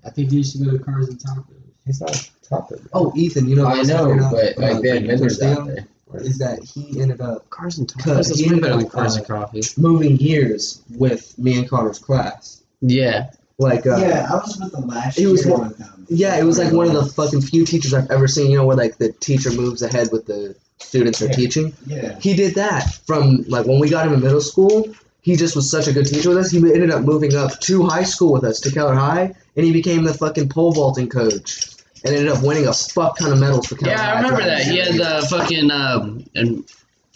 [0.04, 1.44] I think he used to go to Cars and Tacos.
[1.86, 2.80] He's not tougher.
[2.92, 3.66] Oh, Ethan, you know.
[3.66, 5.86] I know, but like about they had vendors out there.
[6.14, 8.36] Is that he ended up Cars and Cause tacos.
[8.36, 9.60] He way better than ended up, cars and coffee.
[9.76, 12.62] moving years with me and Connor's class.
[12.80, 13.30] Yeah.
[13.58, 14.28] Like, uh, yeah.
[14.30, 16.06] I was with them last It was year one- them.
[16.08, 18.50] Yeah, it was like one of the fucking few teachers I've ever seen.
[18.50, 21.34] You know, where like the teacher moves ahead with the students they're Yeah.
[21.36, 21.72] teaching.
[21.86, 22.18] Yeah.
[22.20, 24.88] He did that from like when we got him in middle school.
[25.22, 26.50] He just was such a good teacher with us.
[26.50, 29.72] He ended up moving up to high school with us to Keller High, and he
[29.72, 31.66] became the fucking pole vaulting coach,
[32.04, 34.12] and ended up winning a fuck ton of medals for Keller Yeah, High.
[34.12, 34.62] I remember that.
[34.62, 36.64] He had the fucking um, and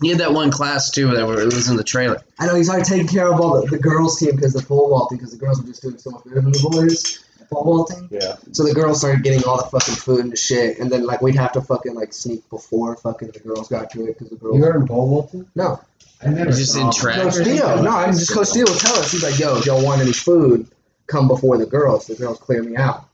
[0.03, 2.21] he had that one class too that was in the trailer.
[2.39, 4.89] I know he started taking care of all the, the girls team because the pole
[4.91, 7.65] vaulting because the girls were just doing so much better than the boys at pole
[7.65, 8.09] vaulting.
[8.11, 8.37] Yeah.
[8.53, 11.23] So the girls started getting all the fucking food and the shit, and then like
[11.23, 14.37] we'd have to fucking like sneak before fucking the girls got to it because the
[14.37, 14.57] girls.
[14.57, 15.47] You were in pole vaulting?
[15.55, 15.81] no,
[16.23, 16.93] I never He's just saw in him.
[16.93, 17.17] track.
[17.23, 17.83] Coach Steele.
[17.83, 19.11] No, I'm just Coach Steele would tell us.
[19.13, 20.67] He's like, "Yo, if y'all want any food,
[21.07, 22.07] come before the girls.
[22.07, 23.05] The girls clear me out."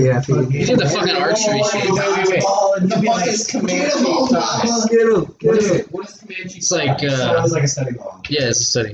[0.04, 1.92] Yeah, He did the fucking archery shit.
[1.92, 2.90] Wait, wait, wait.
[2.90, 4.90] The fuck is Comanche Comanche?
[4.90, 5.76] Get him, get him.
[5.80, 5.92] it?
[5.92, 6.58] What is Comanche?
[6.58, 8.22] It's like, uh, it like a study hall.
[8.30, 8.94] yeah, it's a study.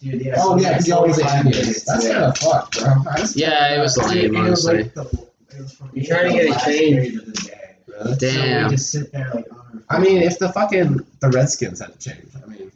[0.00, 0.34] Dude, yeah.
[0.38, 1.54] Oh, yeah, like 'cause you always 45 had.
[1.54, 2.12] That's Yeah.
[2.12, 2.94] kind of fucked, bro.
[3.34, 4.76] Yeah, it was And lame, honestly.
[4.78, 6.94] like the- it was from You're trying to get a change.
[6.96, 7.58] period of the day.
[8.04, 8.70] So Damn.
[8.70, 9.46] just sit there like.
[9.88, 12.72] I mean, if the fucking the Redskins had to change, I mean,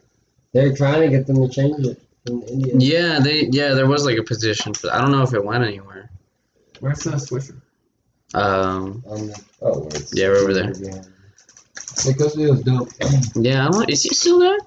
[0.52, 2.74] They're trying to get them to change it in India.
[2.78, 4.92] Yeah, they yeah, there was like a position for.
[4.92, 6.10] I don't know if it went anywhere.
[6.80, 7.60] where's the Swisher?
[8.34, 10.72] Um, On the, oh, where it's Yeah, we're over there.
[12.04, 12.88] Like, Coach Leo was dope.
[13.36, 13.88] yeah, I don't.
[13.88, 14.58] Is he still there?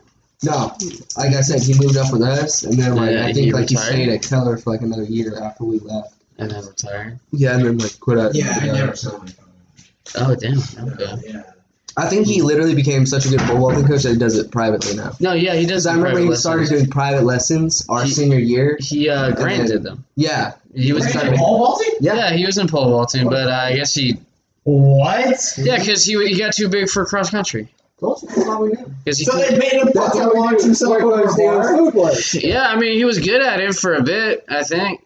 [0.42, 0.72] No,
[1.18, 3.54] like I said, he moved up with us, and then like Yeah, I he think
[3.54, 6.14] like he stayed at Keller for like another year after we left.
[6.38, 7.20] And then retired.
[7.32, 8.34] Yeah, and then like quit out.
[8.34, 9.46] Yeah, I never saw my phone.
[10.16, 10.58] Oh damn.
[10.94, 11.14] Okay.
[11.28, 11.44] Yeah.
[11.98, 14.96] I think he literally became such a good football coach that he does it privately
[14.96, 15.14] now.
[15.20, 15.84] No, yeah, he does.
[15.84, 16.80] Because I do remember private he started lessons.
[16.82, 18.78] doing private lessons our He- senior year.
[18.80, 20.06] He uh, Grant then- did them.
[20.16, 21.36] Yeah, He was Wait, kind of.
[21.36, 21.94] pole vaulting?
[22.00, 24.18] Yeah, he was in pole vaulting, but uh, I guess he.
[24.64, 25.54] What?
[25.58, 27.68] Yeah, because he he got too big for cross country.
[27.98, 28.22] Close.
[28.22, 28.92] That's all we do.
[29.04, 29.26] Because he.
[29.26, 30.66] So couldn't- they made him That's fucking how we launch do.
[30.66, 31.76] himself Like, over a bar?
[31.78, 32.34] food was.
[32.36, 34.46] Yeah, I mean, he was good at it for a bit.
[34.48, 35.02] I think.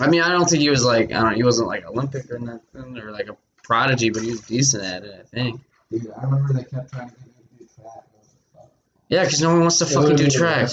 [0.00, 1.34] I mean, I don't think he was like I don't.
[1.34, 3.36] He wasn't like Olympic or nothing or like a
[3.68, 5.20] prodigy, but he was decent at it.
[5.20, 5.60] I think.
[5.90, 8.04] Dude, I remember they kept trying to get me to do track.
[9.08, 10.70] Yeah, because no one wants to fucking do track.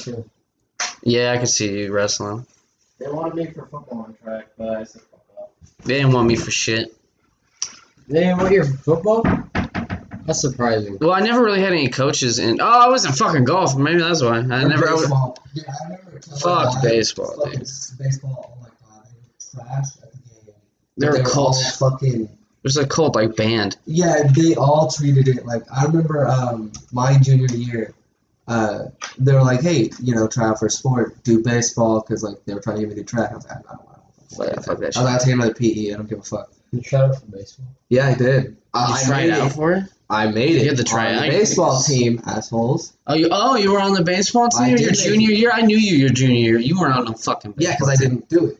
[1.04, 2.46] Yeah, I can see you wrestling.
[3.00, 5.50] They wanted me for football on track, but I said fuck off.
[5.84, 6.96] They didn't want me for shit.
[8.08, 9.24] They didn't want your football?
[10.26, 10.98] That's surprising.
[11.00, 12.60] Well, I never really had any coaches in.
[12.60, 13.78] Oh, I was in fucking golf.
[13.78, 14.38] Maybe that's why.
[14.38, 14.89] I never.
[14.89, 15.38] I would, Baseball.
[15.54, 17.60] Dude, I remember telling fuck my- baseball, fucking dude.
[18.00, 18.58] Baseball.
[18.58, 20.56] Oh my god, they were trash at the game.
[20.98, 21.78] They were all cults.
[21.78, 22.30] Fucking It
[22.66, 23.78] was a cult like band.
[23.86, 27.93] Yeah, they all treated it like I remember um my junior year.
[28.47, 28.86] Uh,
[29.18, 32.53] they were like, hey, you know, try out for sport, do baseball, because like they
[32.53, 33.32] were trying to get me to track.
[33.32, 34.95] I was like, I don't want Yeah, fuck that I shit.
[35.03, 35.93] was like, take another PE.
[35.93, 36.51] I don't give a fuck.
[36.72, 37.66] You tried out for baseball?
[37.89, 38.57] Yeah, I did.
[38.74, 39.53] Uh, You I tried made out it.
[39.55, 39.84] for it?
[40.11, 40.53] I made it.
[40.57, 40.68] You it.
[40.68, 41.30] had to try on the out.
[41.32, 42.93] baseball team, assholes.
[43.07, 44.95] Oh, you oh you were on the baseball team I team your did.
[45.03, 45.51] junior year.
[45.51, 46.59] I knew you your junior year.
[46.59, 47.55] You weren't on no fucking.
[47.57, 48.59] Yeah, because I didn't do it.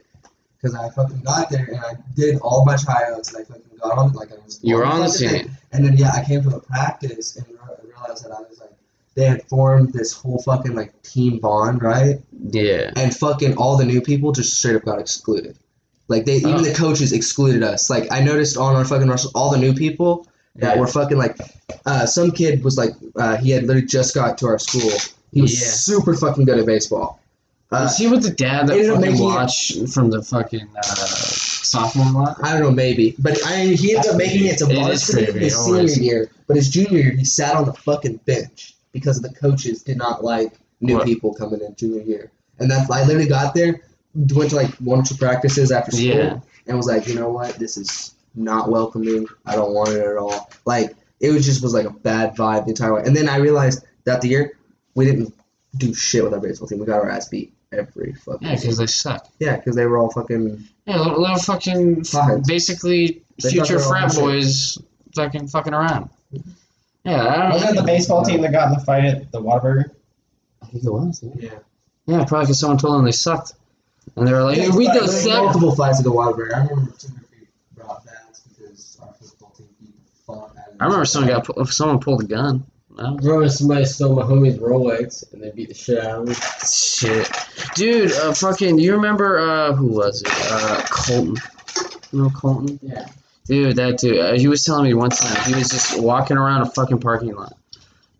[0.66, 3.99] Because I fucking got there and I did all my tryouts and I fucking got
[3.99, 4.59] on like I was.
[4.63, 5.51] You were on the team.
[5.72, 7.55] And then yeah, I came to a practice and re-
[7.91, 8.72] realized that I was like,
[9.13, 12.16] they had formed this whole fucking like team bond, right?
[12.49, 12.91] Yeah.
[12.95, 15.55] And fucking all the new people just straight up got excluded.
[16.07, 16.49] Like they, Oh.
[16.49, 17.88] even the coaches excluded us.
[17.91, 20.80] Like I noticed on our fucking Russell, all the new people that Yeah.
[20.82, 21.38] were fucking like,
[21.86, 24.91] uh, some kid was like, uh, he had literally just got to our school.
[25.32, 25.68] He was Yeah.
[25.68, 27.20] super fucking good at baseball.
[27.72, 32.38] Uh, Was he with the dad that fucking it- from the fucking uh, sophomore lot?
[32.43, 34.78] I don't know, maybe, but I mean, he ended up making it to It is
[34.80, 37.74] varsity creepy, his it senior always- year, but his junior year he sat on the
[37.74, 41.05] fucking bench because the coaches did not like new What?
[41.07, 43.82] people coming in junior year, and that's I literally got there,
[44.13, 46.39] went to like one or two practices after school, Yeah.
[46.68, 49.26] and was like, you know what, this is not welcoming.
[49.45, 50.49] I don't want it at all.
[50.66, 53.38] Like it was just was like a bad vibe the entire way, and then I
[53.38, 54.57] realized that the year
[54.93, 55.34] we didn't
[55.78, 56.80] do shit with our baseball team.
[56.80, 58.47] We got our ass beat every fucking.
[58.47, 59.28] Yeah, because they suck.
[59.39, 60.63] yeah, because they were all fucking.
[60.86, 62.45] Yeah, little, little fucking Fuckheads.
[62.47, 64.26] basically They future fucking frat around.
[64.26, 64.78] boys
[65.15, 66.09] fucking fucking around.
[67.03, 67.82] Yeah, I don't Wasn't it know.
[67.82, 69.91] the baseball team that got in the fight at the Whataburger?
[70.61, 71.23] I think it was.
[71.38, 71.49] Yeah.
[72.07, 73.53] Yeah, probably because someone told them they sucked,
[74.15, 76.53] and they were like, Yeah, "We but don't There's suck." multiple fights at the Wildberry.
[76.55, 80.84] I remember Timothy brought bats because our football team beat the fuck out of I
[80.86, 82.63] remember someone got pu- someone pulled a gun.
[82.98, 83.18] No.
[83.18, 86.36] Remember somebody stole my homie's Rolex and they beat the shit out of me?
[86.66, 87.30] Shit,
[87.76, 88.12] dude.
[88.14, 88.80] Uh, fucking.
[88.80, 89.38] You remember?
[89.39, 90.30] Uh, who was it?
[90.32, 91.36] Uh, Colton.
[92.12, 92.80] You know Colton?
[92.82, 93.08] Yeah.
[93.48, 94.18] Dude, that dude.
[94.20, 97.36] Uh, he was telling me one time he was just walking around a fucking parking
[97.36, 97.54] lot,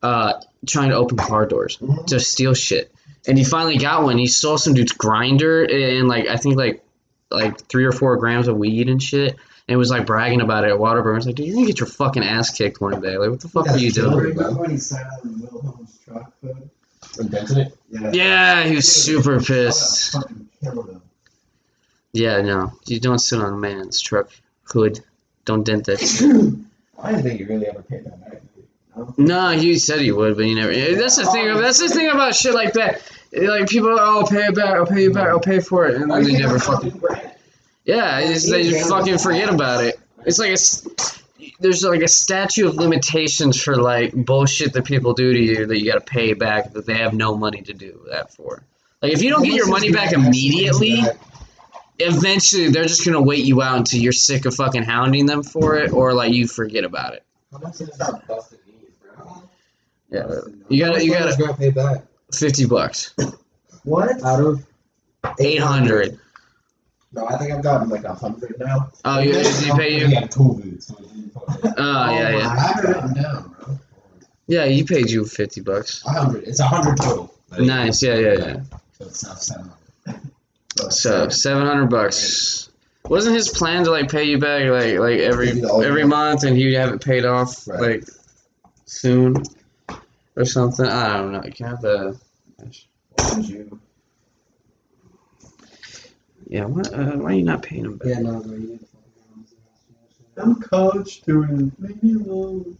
[0.04, 0.34] uh,
[0.68, 2.94] trying to open car doors to steal shit,
[3.28, 4.18] and he finally got one.
[4.18, 6.84] He stole some dude's grinder and like I think like
[7.32, 9.38] like three or four grams of weed and shit.
[9.68, 11.14] And was like bragging about it at Waterburn.
[11.14, 13.18] I was like, dude, you're gonna get your fucking ass kicked one day.
[13.18, 14.16] Like, what the fuck are you doing?
[14.16, 16.70] Remember when he sat on the Wilhelm's truck, hood?
[17.20, 17.78] Invented it?
[17.90, 18.12] Yeah.
[18.12, 20.14] Yeah, he was super pissed.
[20.14, 21.02] fucking killed him.
[22.14, 24.30] Yeah, no, you don't sit on a man's truck
[24.66, 25.00] hood.
[25.46, 26.00] Don't dent that.
[27.02, 28.42] I didn't think you really ever paid that back.
[29.18, 30.72] No, he said he would, but he never.
[30.72, 31.54] Eh, that's the thing.
[31.56, 33.02] That's the thing about shit like that.
[33.34, 34.76] Like people, oh, I'll pay it back.
[34.76, 35.28] I'll pay you back.
[35.28, 37.02] I'll pay for it, and then they never fucking.
[37.86, 40.00] Yeah, it's, they just fucking forget about it.
[40.26, 41.22] It's like a, s-
[41.60, 45.80] there's like a statute of limitations for like bullshit that people do to you that
[45.80, 48.64] you got to pay back that they have no money to do that for.
[49.02, 51.00] Like if you don't get your money back immediately,
[52.00, 55.76] eventually they're just gonna wait you out until you're sick of fucking hounding them for
[55.78, 57.24] it, or like you forget about it.
[57.52, 59.44] How much is Start busting knees, bro.
[60.10, 62.04] Yeah, you gotta you gotta got pay back.
[62.34, 63.14] fifty bucks,
[63.84, 64.24] What?
[64.24, 64.66] Out of
[65.40, 66.20] eight hundred.
[67.16, 68.92] No, I think I've gotten like a hundred now.
[69.06, 70.08] Oh, you, did he pay He you?
[70.08, 71.74] had COVID, so he didn't put oh, it.
[71.78, 72.56] Oh, yeah, I yeah.
[72.68, 73.80] have it written down, bro.
[74.48, 76.04] Yeah, he paid you 50 bucks.
[76.06, 76.44] A hundred.
[76.44, 77.34] It's a hundred total.
[77.58, 78.60] Nice, yeah, yeah, yeah.
[79.00, 79.72] So it's not seven.
[80.90, 82.70] So, 700 bucks.
[83.06, 86.04] Wasn't his plan to like pay you back like like every Maybe the old every
[86.06, 87.80] month and he'd have it paid off Right.
[88.02, 88.04] like
[88.86, 89.42] soon
[90.36, 90.86] or something?
[90.86, 91.40] I don't know.
[91.40, 92.20] Uh, you can have the
[92.58, 93.80] What was you?
[96.48, 96.66] Yeah.
[96.66, 98.08] What, uh, why are you not paying him back?
[98.10, 98.54] Yeah, no, bro.
[98.54, 98.86] You need to
[100.38, 101.80] I'm college student.
[101.82, 102.78] Leave me alone.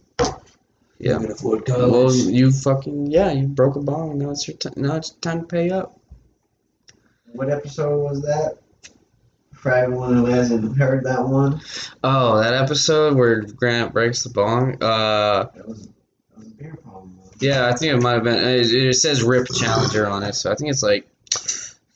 [0.98, 1.14] Yeah.
[1.14, 3.30] You can afford Well, you fucking yeah.
[3.32, 4.18] You broke a bong.
[4.18, 5.98] Now it's your t- now it's time to pay up.
[7.32, 8.58] What episode was that?
[9.52, 11.60] For everyone who hasn't heard that one.
[12.04, 14.74] Oh, that episode where Grant breaks the bong.
[14.82, 17.18] Uh, That was, that was a beer problem.
[17.18, 17.30] though.
[17.46, 18.36] yeah, I think it might have been.
[18.38, 21.08] It, it says Rip Challenger on it, so I think it's like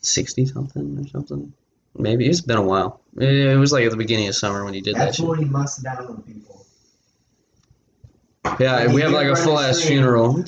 [0.01, 1.53] sixty something or something.
[1.97, 3.01] Maybe it's been a while.
[3.17, 5.27] It, it was like at the beginning of summer when he did that That's shit.
[5.27, 6.65] when he must down people.
[8.59, 9.89] Yeah, He we have like a full ass straight.
[9.93, 10.43] funeral.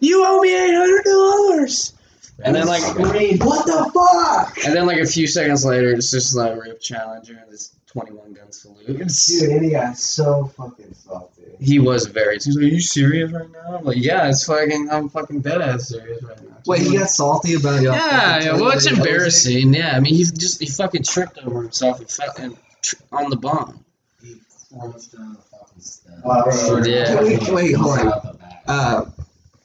[0.00, 1.94] you owe me eight hundred dollars.
[2.42, 4.64] And then like Scream, what the fuck?
[4.64, 8.12] and then like a few seconds later, it's just like Rip Challenger and this twenty
[8.12, 8.86] one gun salute.
[8.86, 11.39] Dude, and he got so fucking salty.
[11.60, 12.34] He was very.
[12.36, 14.88] He's like, "Are you serious right now?" I'm like, "Yeah, it's fucking.
[14.90, 17.94] I'm fucking dead ass serious right now." Wait, he got salty about y'all.
[17.94, 18.52] Yeah, yeah.
[18.54, 19.74] Well, it's embarrassing.
[19.74, 23.30] Yeah, I mean, he just he fucking tripped over himself and fell and tr- on
[23.30, 23.84] the bomb.
[24.22, 24.36] He
[24.78, 26.14] crunched on the fucking step.
[26.24, 27.22] Oh, Yeah.
[27.22, 28.08] Wait, wait, hold on.
[28.08, 28.62] Out the back.
[28.66, 29.04] Uh,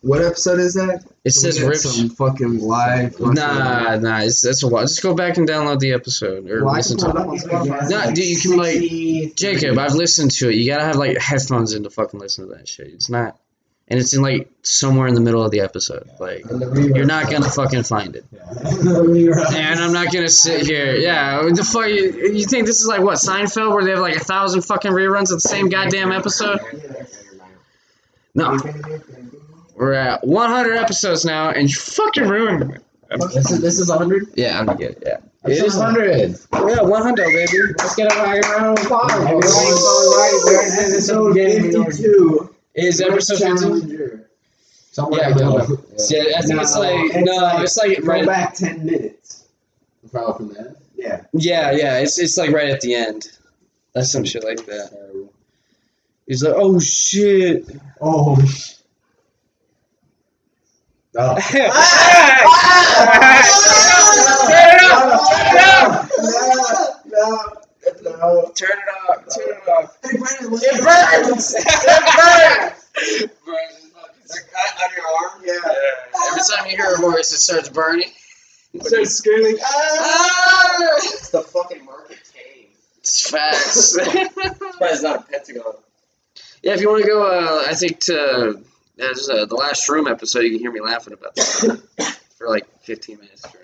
[0.05, 1.03] what episode is that?
[1.23, 1.77] It Can says get Rip.
[1.77, 3.19] some fucking live.
[3.19, 4.19] Nah, nah.
[4.19, 4.83] It's that's a while.
[4.83, 7.09] Just go back and download the episode or Well, listen to it.
[7.09, 7.89] it up on Spotify.
[7.89, 10.55] No, dude, you can, like- Jacob, I've listened to it.
[10.55, 12.87] You gotta have like headphones in to fucking listen to that shit.
[12.87, 13.37] It's not,
[13.87, 16.07] and it's in like somewhere in the middle of the episode.
[16.19, 18.25] Like the you're not gonna fucking find it.
[19.15, 19.71] Yeah.
[19.71, 20.95] And I'm not gonna sit here.
[20.95, 21.87] Yeah, the fuck.
[21.87, 24.91] You, you think this is like what Seinfeld, where they have like a thousand fucking
[24.91, 26.59] reruns of the same goddamn episode?
[28.35, 28.57] No,
[29.75, 32.81] we're at 100 episodes now, and you fucking ruined it.
[33.33, 34.27] This is this is hundred.
[34.35, 35.01] Yeah, I'm good.
[35.05, 36.31] Yeah, It is hundred.
[36.51, 37.51] yeah, 100, baby.
[37.77, 39.11] Let's get a fucking round of applause.
[39.11, 40.41] Everybody's going right.
[40.45, 42.55] We're in episode 52.
[42.73, 43.57] Is episode 15?
[43.57, 44.29] Challenger.
[44.91, 45.83] Somewhere Yeah, in the go.
[46.09, 48.25] Yeah, I think it's like it's no, like- it's like Go right.
[48.25, 49.45] back 10 minutes.
[50.11, 50.75] Probably from that.
[50.95, 51.21] Yeah.
[51.33, 53.27] Yeah, yeah, it's it's like right at the end.
[53.93, 54.89] That's some shit like that.
[56.27, 57.67] He's like, oh shit.
[58.01, 58.43] Oh, Oh.
[61.15, 61.37] No,
[67.05, 67.39] no,
[68.03, 68.51] no.
[68.55, 69.25] Turn it off.
[69.35, 69.97] Turn it off.
[70.03, 71.55] Hey, Brandon, look It at- burns.
[72.97, 73.81] It burns.
[74.83, 75.41] On your arm?
[75.45, 75.73] Yeah.
[76.27, 78.09] Every time you hear a voice, it starts burning.
[78.73, 79.57] It starts screaming.
[79.63, 80.97] Ah!
[80.97, 82.67] It's the fucking market cave.
[82.99, 83.91] It's fast.
[83.93, 84.31] Surprised
[84.81, 85.73] it's not a pentagon.
[86.63, 88.59] yeah, if you want to go, uh, I think to
[88.97, 91.81] there's, uh, the last room episode, you can hear me laughing about that
[92.37, 93.61] for like 15 minutes straight.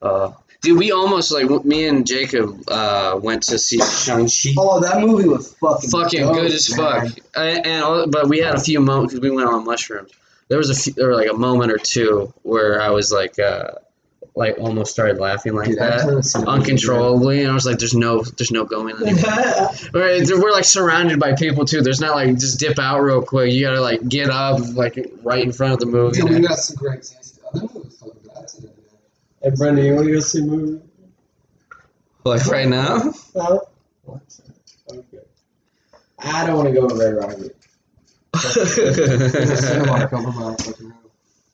[0.00, 0.32] Uh,
[0.62, 4.54] dude, we almost like w- me and Jacob uh, went to see Shang-Chi.
[4.58, 7.08] Oh, that movie was fucking fucking dope, good as man.
[7.08, 7.18] fuck.
[7.34, 10.10] And, and but we had a few moments because we went on mushrooms.
[10.48, 13.38] There was a few, there were like a moment or two where I was like,
[13.38, 13.72] uh,
[14.34, 17.54] like almost started laughing like Dude, that that, kind of scene was uncontrollably, and I
[17.54, 19.22] was like, "There's no, there's no going anymore."
[19.92, 21.82] Right, we're like surrounded by people too.
[21.82, 23.52] There's not like just dip out real quick.
[23.52, 26.20] You gotta like get up like right in front of the movie.
[26.20, 27.40] Dude, we got some great scenes.
[27.44, 28.68] Oh, that movie was fucking bad today.
[29.42, 30.82] Hey, Brendan, you want to go see a movie?
[32.24, 33.12] like right now.
[33.36, 33.58] Huh?
[34.08, 35.18] Okay.
[36.18, 37.56] I don't want to go to Red Rocket.
[38.54, 41.02] There's a cinema over my fucking house.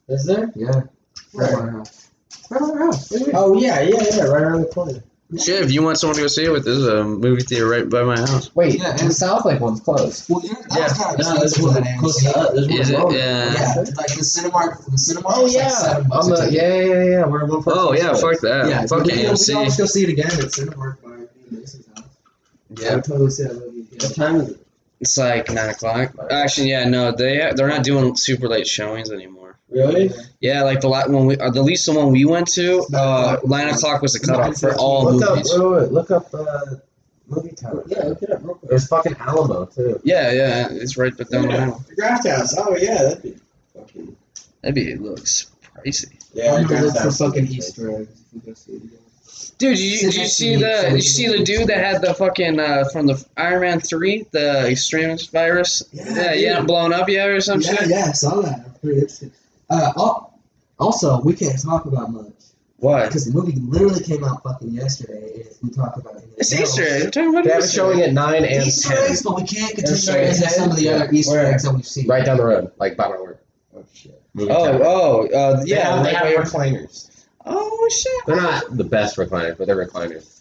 [0.09, 0.53] Is there?
[0.55, 0.83] Yeah.
[1.35, 1.87] Right
[2.51, 2.71] by my house.
[2.71, 3.11] Right by my house.
[3.29, 3.33] Yeah.
[3.35, 5.03] Oh, yeah, yeah, yeah, right around the corner.
[5.39, 7.87] Shit, if you want someone to go see it with, there's a movie theater right
[7.87, 8.55] by my house.
[8.57, 10.25] Wait, Yeah, the and- Southlake one's closed.
[10.31, 10.89] Well, yeah, Yeah.
[10.89, 12.51] kind of No, there's expensive one close to us.
[12.55, 12.97] There's one Is it?
[13.13, 13.53] Yeah.
[13.53, 15.29] Yeah, like the cinema, the cinema.
[15.29, 16.53] Oh was like yeah, seven bucks on the ticket.
[16.55, 17.27] yeah yeah yeah.
[17.27, 17.73] We're one person.
[17.79, 18.69] Oh yeah, fuck that.
[18.71, 21.87] Yeah, fuck we, we, we always go see it again at Cinemark by me Mason's
[21.89, 22.05] house.
[22.79, 23.87] I Yeah, would totally see that movie.
[24.01, 24.67] What time is it?
[25.01, 26.15] it's like nine o'clock.
[26.31, 29.48] Actually, yeah, no, they they're not doing super late showings anymore.
[29.87, 30.11] Really?
[30.41, 33.39] Yeah, like the la- when we uh, the least the one we went to, uh,
[33.45, 35.53] nine o'clock was the cutoff for all Look up, movies.
[35.55, 36.61] wait, wait, wait, look up uh,
[37.29, 37.85] Movie Tavern.
[37.87, 38.71] Yeah, look it up real quick.
[38.71, 40.01] There's fucking Alamo too.
[40.05, 41.85] Yeah, yeah, it's right but down the Yeah, middle.
[41.89, 42.55] the Drafthouse.
[42.59, 43.37] Oh, yeah, that'd be
[43.75, 44.17] fucking.
[44.63, 45.51] That'd be it looks
[45.85, 46.15] pricey.
[46.35, 48.09] Yeah, I'm gonna look for fucking Easter eggs.
[48.11, 48.99] if we go see it again.
[49.59, 52.15] Dude, did you, did you see the did you see the dude that had the
[52.15, 55.83] fucking uh, from the Iron Man three the Extremis virus?
[55.93, 57.89] Yeah, yeah, yeah, blown up yet or some yeah, shit.
[57.89, 58.61] yeah, I saw that.
[58.65, 59.33] I'm pretty interested.
[59.71, 60.21] Uh,
[60.79, 62.33] also, we can't talk about much.
[62.79, 63.07] What?
[63.09, 65.33] Because the movie literally came out fucking yesterday.
[65.35, 67.05] If we talk about it, It's Easter eggs.
[67.07, 69.11] We're talking about They have it Easter showing at nine and Easter ten.
[69.11, 71.03] eggs, but we can't There's continue showing into some of the ten?
[71.03, 71.53] other Easter Where?
[71.53, 72.07] eggs that we've seen.
[72.07, 73.43] Right down the road, like by my work.
[73.77, 74.23] Oh shit.
[74.35, 74.81] Movie Oh, time.
[74.85, 75.95] oh, uh, They yeah.
[75.97, 77.27] have, they have recliners.
[77.45, 78.13] Oh shit.
[78.27, 80.41] They're not the best recliners, but they're recliners.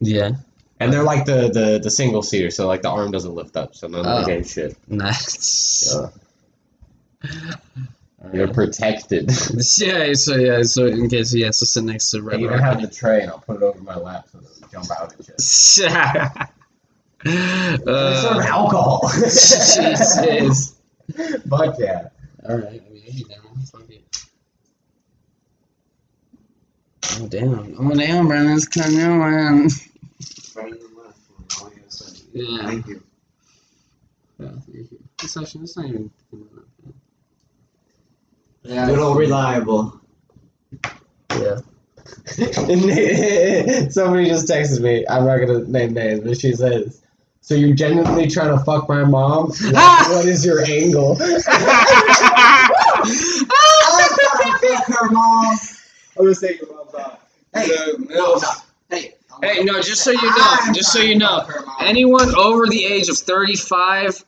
[0.00, 0.32] Yeah.
[0.80, 3.74] And they're like the the, the single seater, so like the arm doesn't lift up,
[3.74, 4.20] so none of Oh.
[4.22, 4.74] the game shit.
[4.88, 5.94] Nice.
[8.32, 9.30] You're protected.
[9.78, 10.12] Yeah.
[10.14, 10.62] So yeah.
[10.62, 13.22] So in case he has to sit next to I Red even have the tray,
[13.22, 15.90] and I'll put it over my lap so it doesn't jump out and shit.
[17.86, 19.10] uh, alcohol.
[19.14, 20.76] Jesus.
[21.48, 22.08] Fuck yeah.
[22.48, 22.82] All right.
[22.86, 23.56] I mean, I'd down.
[23.70, 24.04] Fuck it.
[27.16, 27.76] Oh damn!
[27.78, 29.68] Oh damn, Brandon's coming on.
[32.32, 32.66] Yeah.
[32.66, 33.02] Thank you.
[34.38, 34.48] Yeah.
[34.50, 34.98] thank you.
[35.22, 36.10] It's actually it's not even.
[38.64, 40.00] Yeah, Good old reliable.
[41.30, 41.58] Yeah.
[43.90, 45.04] Somebody just texted me.
[45.08, 47.02] I'm not gonna name names, but she says,
[47.42, 49.52] "So you're genuinely trying to fuck my mom?
[49.70, 49.74] Like,
[50.08, 51.26] what is your angle?" her
[55.10, 55.56] mom.
[56.16, 57.20] I'm gonna say your mom's not.
[57.54, 58.06] Hey, no,
[58.36, 58.40] no.
[58.88, 59.14] Hey.
[59.42, 61.46] Hey, no, just so you know, just so you know,
[61.80, 64.24] anyone over the age of 35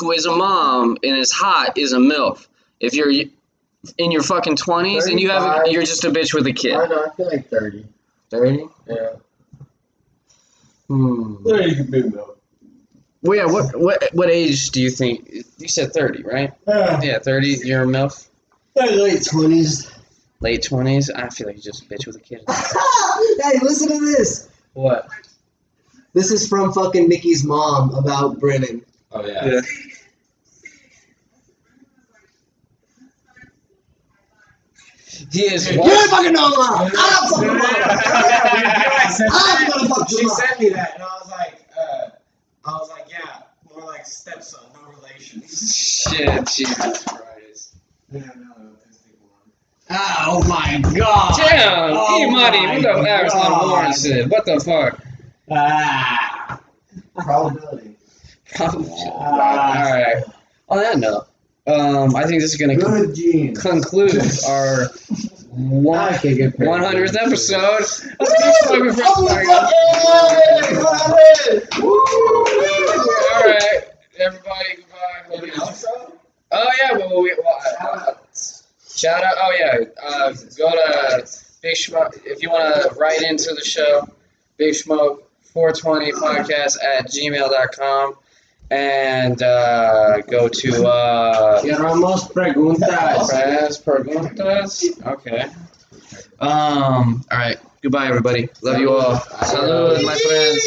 [0.00, 2.48] who is a mom and is hot is a MILF.
[2.80, 3.12] If you're
[3.98, 5.72] in your fucking 20s and you have, 35.
[5.72, 6.74] you're just a bitch with a kid.
[6.74, 7.04] I know.
[7.06, 7.86] I feel like thirty.
[8.30, 8.66] 30?
[8.88, 9.08] Yeah.
[10.88, 11.36] Hmm.
[11.44, 12.38] Thirty could be milk.
[13.22, 15.28] Well, yeah, what, what, what age do you think?
[15.58, 16.52] You said 30, right?
[16.66, 17.00] Yeah.
[17.02, 18.28] Yeah, 30, you're a MILF?
[18.76, 19.90] Late twenties.
[20.40, 21.10] Late 20s?
[21.14, 22.44] I feel like you're just a bitch with a kid.
[22.48, 24.48] hey, listen to this.
[24.74, 25.08] What?
[26.12, 28.84] This is from fucking Nikki's mom about Brennan.
[29.10, 29.44] Oh yeah.
[29.46, 29.60] Yeah.
[35.30, 35.90] He is You what?
[35.92, 36.90] ain't fucking know about.
[36.96, 41.60] I don't fucking know I'm gonna fuck she sent me that, and I was like,
[41.78, 42.08] uh,
[42.64, 45.42] I was like, yeah, more like stepson, no relation.
[45.42, 47.76] Shit, Jesus Christ.
[48.10, 49.52] Yeah, no, autistic one.
[49.90, 51.34] Oh my god.
[51.36, 53.92] Damn, Oh E money, my what the hell is God.
[53.94, 54.30] Said?
[54.30, 55.00] What the fuck?
[55.50, 56.60] Ah.
[57.14, 57.96] Probability.
[58.54, 58.92] Probability.
[59.10, 60.24] Alright.
[60.70, 61.26] On that note,
[61.68, 63.14] um, I think this is gonna con-
[63.54, 64.16] conclude
[64.48, 64.88] our
[65.50, 66.68] one I can get paid.
[66.68, 67.82] 100th episode
[68.20, 69.70] of Beach Smoking Friends Podcast.
[73.34, 73.84] Alright,
[74.18, 75.72] everybody, goodbye.
[76.50, 78.14] Oh yeah, well, we, well, uh,
[78.88, 79.34] shout out.
[79.38, 81.28] Oh yeah, uh, go to
[81.60, 84.08] Big Smoke if you want to write into the show.
[84.56, 88.14] Big Smoke 420 podcast at gmail.com
[88.70, 93.28] and uh, go to uh, preguntas.
[93.28, 95.06] Press preguntas.
[95.06, 95.46] Okay.
[96.40, 97.24] Um.
[97.30, 97.58] All right.
[97.80, 98.48] Goodbye, everybody.
[98.62, 99.14] Love you all.
[99.16, 100.64] Salud, my friends.